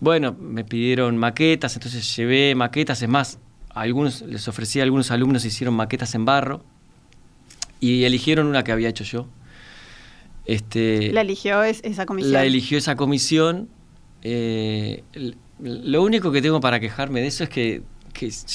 [0.00, 3.38] Bueno, me pidieron maquetas, entonces llevé maquetas, es más,
[3.70, 6.64] algunos, les ofrecí a algunos alumnos, hicieron maquetas en barro
[7.78, 9.28] y eligieron una que había hecho yo.
[10.46, 12.32] Este, ¿La eligió esa comisión?
[12.32, 13.68] La eligió esa comisión.
[14.22, 15.04] Eh,
[15.60, 17.82] lo único que tengo para quejarme de eso es que,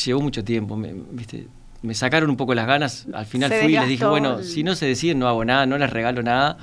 [0.05, 0.75] llevó mucho tiempo.
[0.75, 0.93] Me,
[1.81, 3.07] me sacaron un poco las ganas.
[3.13, 5.77] Al final fui y les dije, bueno, si no se deciden, no hago nada, no
[5.77, 6.57] les regalo nada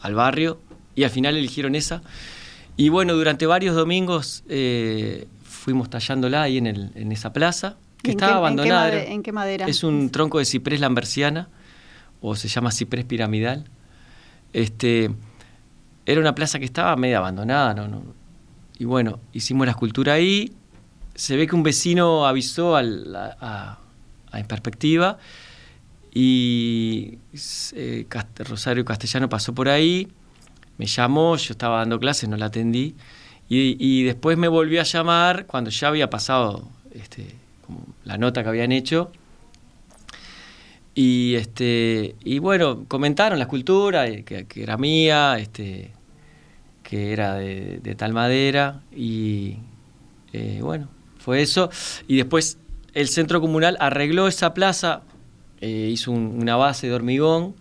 [0.00, 0.60] al barrio.
[0.94, 2.02] Y al final eligieron esa.
[2.76, 8.12] Y bueno, durante varios domingos eh, fuimos tallándola ahí en, el, en esa plaza que
[8.12, 9.02] estaba abandonada.
[9.02, 9.66] ¿en qué, madera?
[9.66, 11.48] Es un tronco de ciprés lamberciana,
[12.20, 13.64] o se llama ciprés piramidal.
[14.52, 15.10] Este,
[16.06, 18.02] era una plaza que estaba medio abandonada, ¿no?
[18.78, 20.52] Y bueno, hicimos la escultura ahí.
[21.14, 23.78] Se ve que un vecino avisó al, a,
[24.38, 25.18] En Perspectiva
[26.14, 27.18] y
[27.74, 28.06] eh,
[28.38, 30.08] Rosario Castellano pasó por ahí,
[30.78, 32.94] me llamó, yo estaba dando clases, no la atendí,
[33.48, 37.34] y, después me volvió a llamar cuando ya había pasado este,
[38.04, 39.12] la nota que habían hecho.
[40.94, 45.92] Y, este, y bueno, comentaron la escultura, eh, que, era mía, este,
[46.82, 49.58] que era de, tal madera, y
[50.32, 51.70] eh, bueno, fue eso.
[52.08, 52.58] Y después
[52.94, 55.02] el centro comunal arregló esa plaza,
[55.60, 57.54] eh, hizo una base de hormigón,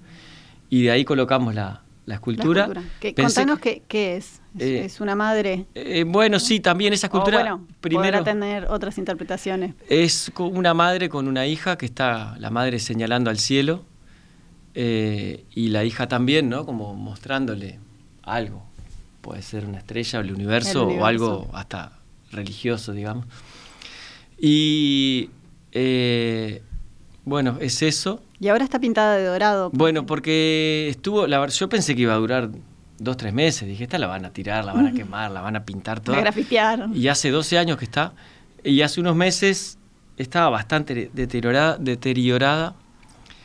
[0.70, 2.70] y de ahí colocamos la, la escultura.
[3.16, 3.82] contanos qué,
[4.16, 4.42] es.
[4.60, 5.66] Eh, ¿Es una madre?
[5.74, 7.40] Eh, bueno, sí, también esa escultura.
[7.40, 9.74] bueno, primero tener otras interpretaciones.
[9.90, 13.84] Es una madre con una hija que está la madre señalando al cielo
[14.76, 16.66] eh, y la hija también, ¿no?
[16.66, 17.80] Como mostrándole
[18.22, 18.64] algo.
[19.22, 21.94] Puede ser una estrella, el universo, o algo hasta
[22.32, 23.26] religioso, digamos.
[24.46, 25.30] Y
[27.24, 28.22] bueno, es eso.
[28.42, 29.70] Y ahora está pintada de dorado.
[29.74, 32.50] Bueno, porque estuvo, la, yo pensé que iba a durar
[33.00, 33.68] dos, tres meses.
[33.70, 36.18] Dije, esta la van a tirar, la van a quemar, la van a pintar toda.
[36.18, 36.90] La grafitear.
[36.94, 38.14] Y hace 12 años que está.
[38.66, 39.78] Y hace unos meses
[40.18, 41.78] estaba bastante deteriorada.
[41.78, 42.76] deteriorada.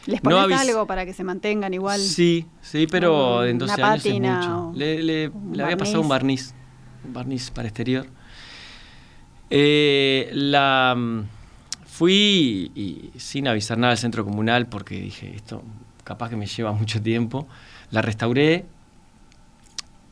[0.06, 2.00] ¿Les pones algo para que se mantengan igual?
[2.00, 4.72] Sí, sí, pero en 12 años es mucho.
[4.74, 6.54] Le, le, había pasado un barniz,
[7.04, 8.06] un barniz para exterior.
[9.50, 10.96] Eh, la
[11.98, 15.64] Fui y, sin avisar nada al centro comunal porque dije, esto
[16.04, 17.48] capaz que me lleva mucho tiempo.
[17.90, 18.66] La restauré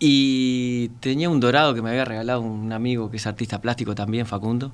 [0.01, 4.27] y tenía un dorado que me había regalado un amigo que es artista plástico también,
[4.27, 4.72] Facundo.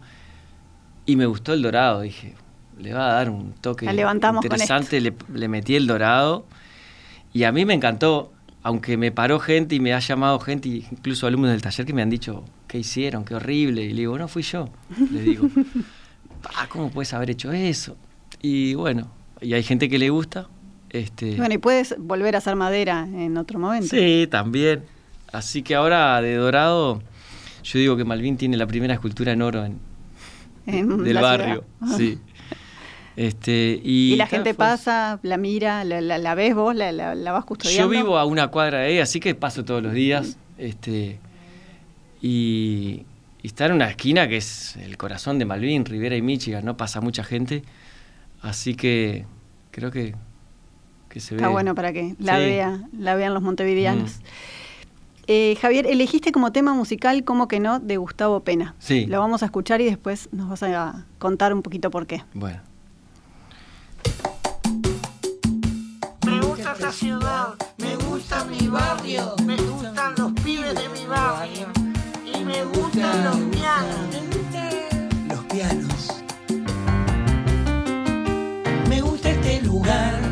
[1.04, 2.34] Y me gustó el dorado, dije,
[2.78, 6.46] le va a dar un toque interesante, le, le, metí el dorado
[7.34, 11.26] y a mí me encantó, aunque me paró gente y me ha llamado gente, incluso
[11.26, 13.24] alumnos del taller que me han dicho, ¿qué hicieron?
[13.24, 13.82] Qué horrible.
[13.82, 14.68] Y le digo, no fui yo,
[15.10, 15.48] le digo.
[16.56, 17.96] ah, ¿cómo puedes haber hecho eso?
[18.40, 19.10] Y bueno,
[19.40, 20.48] y hay gente que le gusta.
[20.90, 21.36] Este...
[21.36, 23.88] Bueno, y puedes volver a hacer madera en otro momento.
[23.88, 24.84] Sí, también.
[25.32, 27.02] Así que ahora de dorado,
[27.64, 31.64] yo digo que Malvin tiene la primera escultura en oro en, del barrio.
[31.96, 32.18] Sí.
[33.16, 37.82] Este, y, y, la gente pasa, la mira, la, ves vos, la, vas custodiando.
[37.82, 40.38] Yo vivo a una cuadra de ahí, así que paso todos los días.
[40.56, 41.18] Este,
[42.20, 43.04] y,
[43.42, 46.76] y está en una esquina que es el corazón de Malvin, Rivera y Michigan, no
[46.76, 47.64] pasa mucha gente.
[48.40, 49.24] Así que
[49.70, 50.14] creo que,
[51.16, 51.40] se ve.
[51.40, 54.18] Está bueno para que la, vea, la vean los montevideanos.
[54.18, 54.22] Mm.
[55.28, 58.74] Eh, Javier, elegiste como tema musical, como que no, de Gustavo Pena.
[58.78, 59.06] Sí.
[59.06, 62.22] Lo vamos a escuchar y después nos vas a contar un poquito por qué.
[62.34, 62.60] Bueno.
[66.72, 71.68] gusta esta ciudad, me gusta mi barrio, me gustan los pibes de mi barrio
[72.24, 73.96] y me gustan los pianos.
[75.28, 76.22] Los pianos.
[78.88, 80.31] Me gusta este lugar.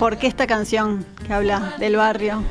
[0.00, 2.42] ¿Por qué esta canción que habla del barrio?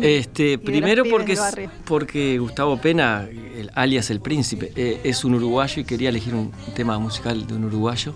[0.00, 1.38] Este, primero porque,
[1.84, 6.50] porque Gustavo Pena, el, alias El Príncipe, eh, es un uruguayo y quería elegir un
[6.74, 8.14] tema musical de un uruguayo.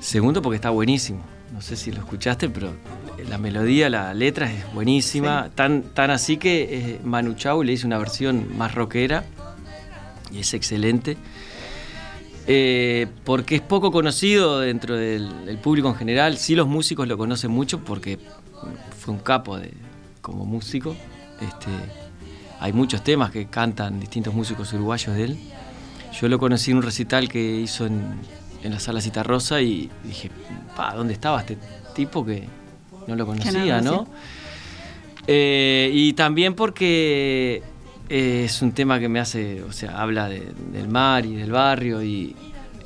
[0.00, 1.22] Segundo porque está buenísimo.
[1.52, 2.72] No sé si lo escuchaste, pero
[3.28, 5.50] la melodía, la letra es buenísima.
[5.54, 9.24] Tan, tan así que eh, Manu Chao le hizo una versión más rockera
[10.32, 11.18] y es excelente.
[12.46, 16.36] Eh, porque es poco conocido dentro del, público en general.
[16.36, 18.18] Sí, los músicos lo conocen mucho porque
[18.98, 19.72] fue un capo de,
[20.20, 20.94] como músico.
[21.40, 21.70] Este,
[22.60, 25.38] hay muchos temas que cantan distintos músicos uruguayos de él.
[26.20, 28.20] Yo lo conocí en un recital que hizo en,
[28.62, 30.30] la sala Citarrosa y dije,
[30.74, 31.58] pa, ¿dónde estaba este
[31.94, 32.48] tipo que
[33.06, 34.06] no lo conocía, no?
[35.26, 37.62] Eh, y también porque
[38.08, 42.02] eh, es un tema que me hace, o sea, habla del mar y del barrio
[42.02, 42.36] y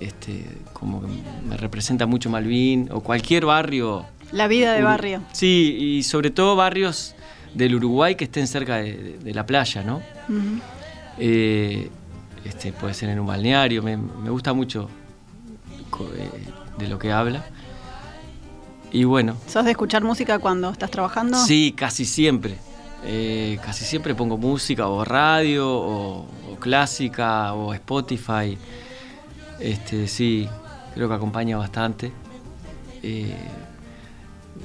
[0.01, 1.09] este, como que
[1.49, 4.07] me representa mucho Malvin o cualquier barrio.
[4.31, 5.23] La vida de barrio.
[5.33, 7.14] Sí, y sobre todo barrios
[7.55, 10.03] del Uruguay que estén cerca de, la playa, ¿no?
[11.19, 11.91] Eh,
[12.45, 13.97] este, puede ser en un balneario, me,
[14.31, 14.89] gusta mucho
[16.16, 16.31] eh,
[16.79, 17.45] de lo que habla.
[18.93, 19.37] Y bueno.
[19.47, 21.45] ¿Sos de escuchar música cuando estás trabajando?
[21.45, 22.59] Sí, casi siempre.
[23.05, 26.26] Eh, casi siempre pongo música o radio o,
[26.59, 28.59] clásica o Spotify.
[29.61, 30.49] Este, sí,
[30.94, 32.12] creo que acompaña bastante.
[33.03, 33.36] Eh,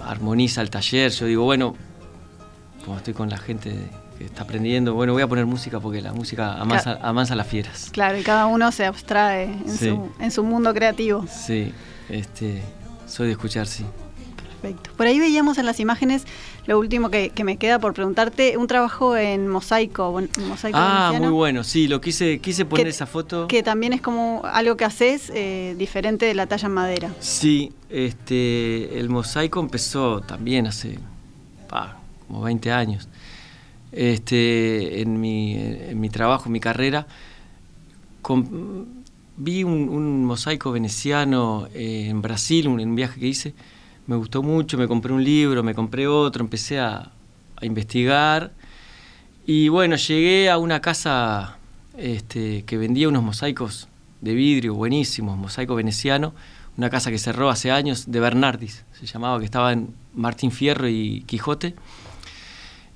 [0.01, 1.11] armoniza el taller.
[1.11, 1.75] Yo digo, bueno,
[2.83, 3.75] como estoy con la gente
[4.17, 7.89] que está aprendiendo, bueno, voy a poner música porque la música amansa, a las fieras.
[7.91, 11.25] Claro, y cada uno se abstrae en, su, en su mundo creativo.
[11.27, 11.73] Sí,
[12.09, 12.63] este,
[13.07, 13.85] soy de escuchar, sí.
[14.97, 16.25] Por ahí veíamos en las imágenes,
[16.65, 20.21] lo último que, me queda por preguntarte, un trabajo en mosaico.
[20.73, 23.47] ah, muy bueno, sí, lo quise, quise poner esa foto.
[23.47, 27.13] Que también es como algo que haces eh, diferente de la talla en madera.
[27.19, 30.99] Sí, este, el mosaico empezó también hace
[32.27, 33.09] como 20 años.
[33.91, 37.07] Este, en, mi, en mi trabajo, en mi carrera,
[39.37, 43.53] vi un, mosaico veneciano eh, en Brasil, un, en un viaje que hice
[44.07, 47.11] me gustó mucho, me compré un libro, me compré otro, empecé a,
[47.61, 48.51] investigar.
[49.45, 51.57] Y bueno, llegué a una casa
[51.97, 53.87] este, que vendía unos mosaicos
[54.19, 56.33] de vidrio buenísimos, mosaico veneciano,
[56.77, 60.89] una casa que cerró hace años, de Bernardis, se llamaba, que estaba en Martín Fierro
[60.89, 61.75] y Quijote.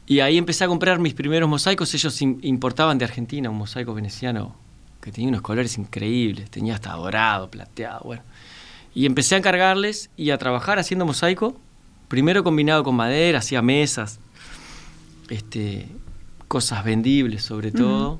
[0.05, 4.55] Y ahí empecé a comprar mis primeros mosaicos, ellos importaban de Argentina un mosaico veneciano
[5.01, 8.23] que tenía unos colores increíbles, tenía hasta dorado, plateado, bueno.
[8.97, 11.55] Y empecé a encargarles y a trabajar haciendo mosaico,
[12.07, 14.19] primero combinado con madera, hacía mesas,
[15.29, 15.87] este,
[16.47, 18.19] cosas vendibles sobre todo.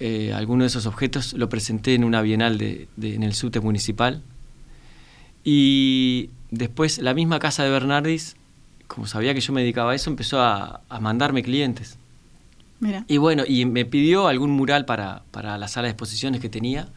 [0.00, 4.22] Eh, algunos de esos objetos lo presenté en una bienal de, en el subte municipal.
[5.44, 8.36] Y después la misma casa de Bernardis,
[8.86, 11.98] como sabía que yo me dedicaba a eso, empezó a, mandarme clientes.
[13.08, 16.88] Y bueno, y me pidió algún mural para, para la sala de exposiciones que tenía.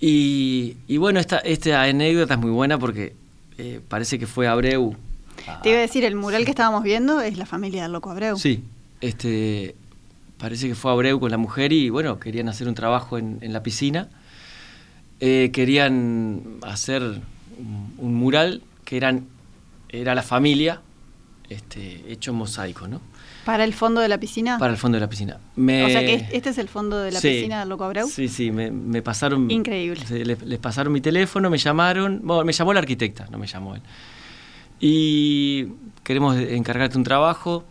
[0.00, 3.14] Y, bueno, esta, esta anécdota es muy buena porque
[3.56, 4.96] eh, parece que fue Abreu.
[5.62, 8.36] Te iba a decir, el mural que estábamos viendo es la familia del loco Abreu.
[8.36, 8.62] Sí,
[9.00, 9.74] este,
[10.38, 13.62] parece que fue Abreu con la mujer y bueno, querían hacer un trabajo en, la
[13.62, 14.08] piscina.
[15.20, 17.02] Eh, querían hacer
[17.98, 19.26] un, mural que eran,
[19.88, 20.80] era la familia
[21.48, 23.00] este, hecho en mosaico, ¿no?
[23.48, 24.58] ¿Para el fondo de la piscina?
[24.58, 25.38] Para el fondo de la piscina.
[25.56, 28.06] O sea que este es el fondo de la piscina del Loco Abreu.
[28.06, 29.50] Sí, sí, me, pasaron.
[29.50, 30.04] Increíble.
[30.22, 32.20] les, pasaron mi teléfono, me llamaron.
[32.22, 33.80] Bueno, me llamó la arquitecta, no me llamó él.
[34.80, 35.68] Y
[36.02, 37.64] queremos encargarte un trabajo.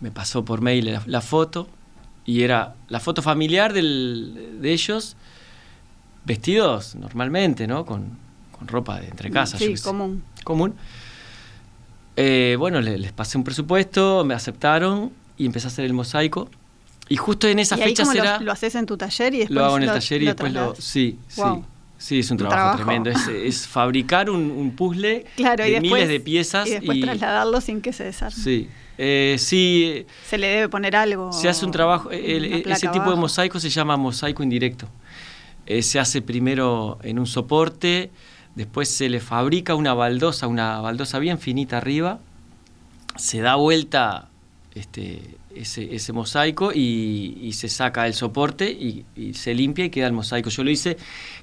[0.00, 1.68] Me pasó por mail la, foto.
[2.24, 5.16] Y era la foto familiar de ellos,
[6.24, 7.86] vestidos normalmente, ¿no?
[7.86, 8.18] Con,
[8.66, 9.60] ropa de entre casas.
[9.60, 10.24] Sí, común.
[10.42, 10.74] Común.
[12.20, 16.50] Eh, bueno, les, pasé un presupuesto, me aceptaron y empecé a hacer el mosaico.
[17.08, 18.40] Y justo en esa fecha será.
[18.40, 19.54] Lo, haces en tu taller y después.
[19.54, 20.74] Lo hago en el taller y después lo.
[20.74, 21.42] Sí, sí.
[21.96, 23.10] Sí, es un trabajo, tremendo.
[23.10, 26.66] Es, fabricar un, puzzle de miles de piezas.
[26.66, 28.36] Y después trasladarlo sin que se desarme.
[28.36, 28.68] Sí.
[28.98, 30.04] Eh, sí.
[30.26, 31.32] Se le debe poner algo.
[31.32, 32.10] Se hace un trabajo.
[32.10, 34.88] ese tipo de mosaico se llama mosaico indirecto.
[35.66, 38.10] Eh, se hace primero en un soporte
[38.54, 42.18] después se le fabrica una baldosa, una baldosa bien finita arriba,
[43.16, 44.28] se da vuelta
[44.74, 50.50] este, ese, mosaico y, se saca el soporte y, se limpia y queda el mosaico.
[50.50, 50.96] Yo lo hice,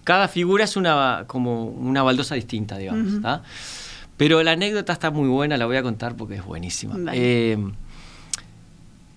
[0.03, 3.21] cada figura es una, como una baldosa distinta, digamos.
[4.17, 6.95] Pero la anécdota está muy buena, la voy a contar porque es buenísima.
[7.13, 7.57] Eh,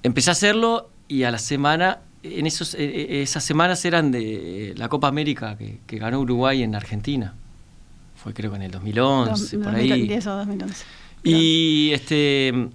[0.03, 4.75] empecé a hacerlo y a la semana, en esos, eh, eh, esas semanas eran de
[4.77, 7.35] la Copa América que ganó Uruguay en Argentina
[8.23, 9.89] fue creo que en el 2011, por ahí.
[9.89, 10.85] 2010 o 2011.
[11.25, 12.69] Y este,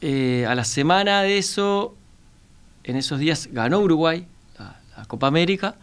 [0.00, 1.94] eh, a la semana de eso,
[2.84, 4.26] en esos días ganó Uruguay
[4.58, 5.76] la, la Copa América.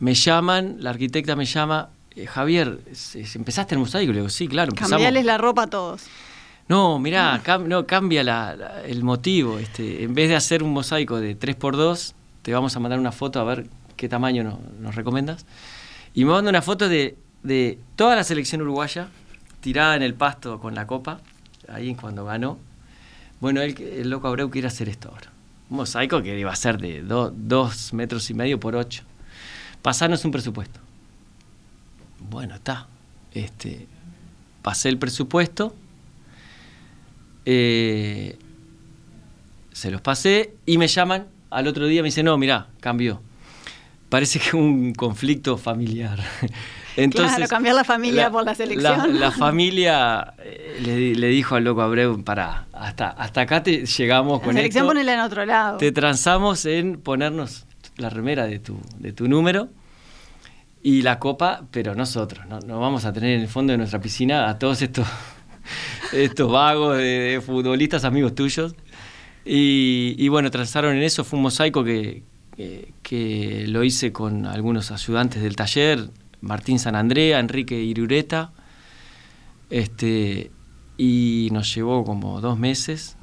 [0.00, 4.12] Me llaman, la arquitecta me llama, eh, Javier, ¿se- se- ¿empezaste el mosaico?
[4.12, 4.70] Le digo, sí, claro.
[4.70, 4.90] empezamos".
[4.92, 6.02] Cambiarles la ropa a todos.
[6.68, 9.58] No, mirá, cam- no, cambia la- la- el motivo.
[9.58, 13.40] Este, en vez de hacer un mosaico de 3x2, te vamos a mandar una foto
[13.40, 13.66] a ver
[13.96, 15.46] qué tamaño no- nos recomiendas.
[16.14, 19.08] Y me manda una foto de, de toda la selección uruguaya
[19.60, 21.20] tirada en el pasto con la copa,
[21.68, 22.58] ahí cuando ganó.
[23.40, 25.30] Bueno, el loco Abreu quiere hacer esto ahora.
[25.70, 29.02] Un mosaico que iba a ser de 2 metros y medio por 8.
[29.82, 30.80] Pasarnos un presupuesto.
[32.18, 32.88] Bueno, está.
[33.32, 33.86] Este,
[34.62, 35.74] pasé el presupuesto.
[37.44, 38.38] eh,
[39.72, 43.20] se los pasé y me llaman al otro día me dicen, no, mirá, cambió.
[44.08, 46.18] Parece que un conflicto familiar.
[47.10, 49.20] Claro, cambiar la familia por la selección.
[49.20, 53.86] La, familia eh, le, di- le dijo al loco Abreu, para, hasta, hasta acá te
[53.86, 54.88] llegamos La con selección esto.
[54.90, 55.78] ponela en otro lado.
[55.78, 59.68] Te transamos en ponernos la remera de tu, de tu número
[60.82, 62.46] y la copa, pero nosotros.
[62.46, 65.06] No, no vamos a tener en el fondo de nuestra piscina a todos estos,
[66.12, 68.74] estos vagos de, de futbolistas, amigos tuyos.
[69.44, 71.24] Y, y bueno, transaron en eso.
[71.24, 72.22] Fue un mosaico que,
[72.56, 76.10] que, que lo hice con algunos ayudantes del taller,
[76.40, 78.52] Martín San Andrea, Enrique Irureta.
[79.70, 80.50] Este,
[80.96, 83.16] y nos llevó como dos meses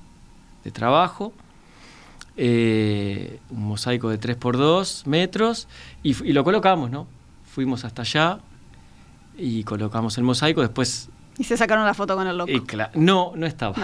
[0.63, 1.33] de trabajo.
[2.37, 5.67] Eh, un mosaico de 3x2 metros
[6.03, 7.07] y, fu- y lo colocamos, ¿no?
[7.45, 8.39] Fuimos hasta allá
[9.37, 10.61] y colocamos el mosaico.
[10.61, 12.51] Después, Y se sacaron la foto con el loco.
[12.51, 13.75] eh, cla- no, no estaba.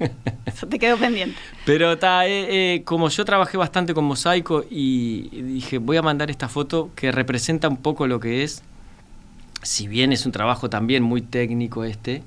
[0.46, 1.38] Eso te quedó pendiente.
[1.64, 6.30] Pero ta, eh, eh, como yo trabajé bastante con mosaico y dije, voy a mandar
[6.30, 8.62] esta foto que representa un poco lo que es,
[9.62, 12.22] si bien es un trabajo también muy técnico este,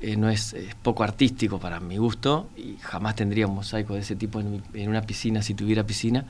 [0.00, 4.00] eh, no es, es poco artístico para mi gusto y jamás tendría un mosaico de
[4.00, 6.24] ese tipo en, mi- en una piscina si tuviera piscina.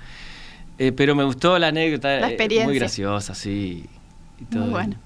[0.79, 2.66] Eh, pero me gustó la anécdota, La eh, experiencia.
[2.66, 3.87] muy graciosa, sí.
[4.41, 4.62] y todo.
[4.62, 4.97] Muy bueno.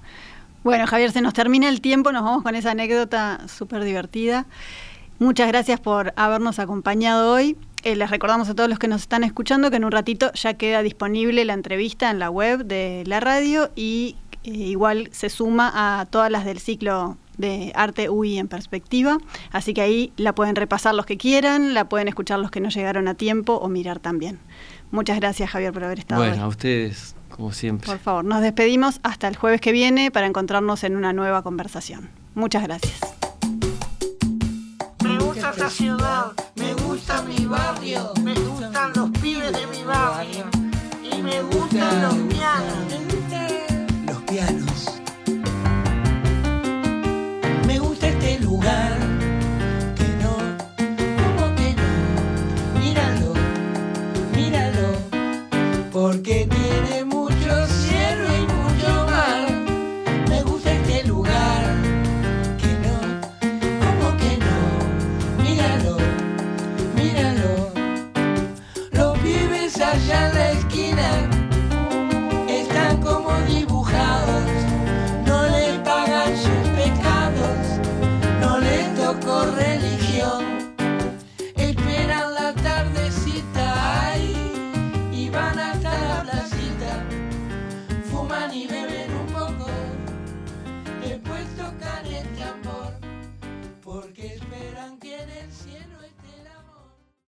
[0.63, 4.45] Bueno, Javier, se nos termina el tiempo, nos vamos con esa anécdota súper divertida.
[5.21, 7.55] Muchas gracias por habernos acompañado hoy.
[7.83, 10.55] Eh, les recordamos a todos los que nos están escuchando que en un ratito ya
[10.55, 15.71] queda disponible la entrevista en la web de la radio y eh, igual se suma
[15.75, 19.19] a todas las del ciclo de arte UI en perspectiva.
[19.51, 22.69] Así que ahí la pueden repasar los que quieran, la pueden escuchar los que no
[22.69, 24.39] llegaron a tiempo o mirar también.
[24.89, 26.41] Muchas gracias, Javier, por haber estado Bueno, hoy.
[26.41, 27.85] a ustedes, como siempre.
[27.85, 32.09] Por favor, nos despedimos hasta el jueves que viene para encontrarnos en una nueva conversación.
[32.33, 33.20] Muchas gracias
[35.51, 40.45] gusta esta ciudad, me gusta mi barrio, me gustan los pibes de mi barrio
[41.03, 42.87] y me gustan los pianos.
[44.07, 45.01] Los pianos.
[47.67, 48.97] Me gusta este lugar.
[49.97, 50.37] Que no,
[51.17, 52.79] ¿cómo que no?
[52.79, 53.33] Míralo,
[54.33, 54.87] míralo,
[55.91, 56.47] Porque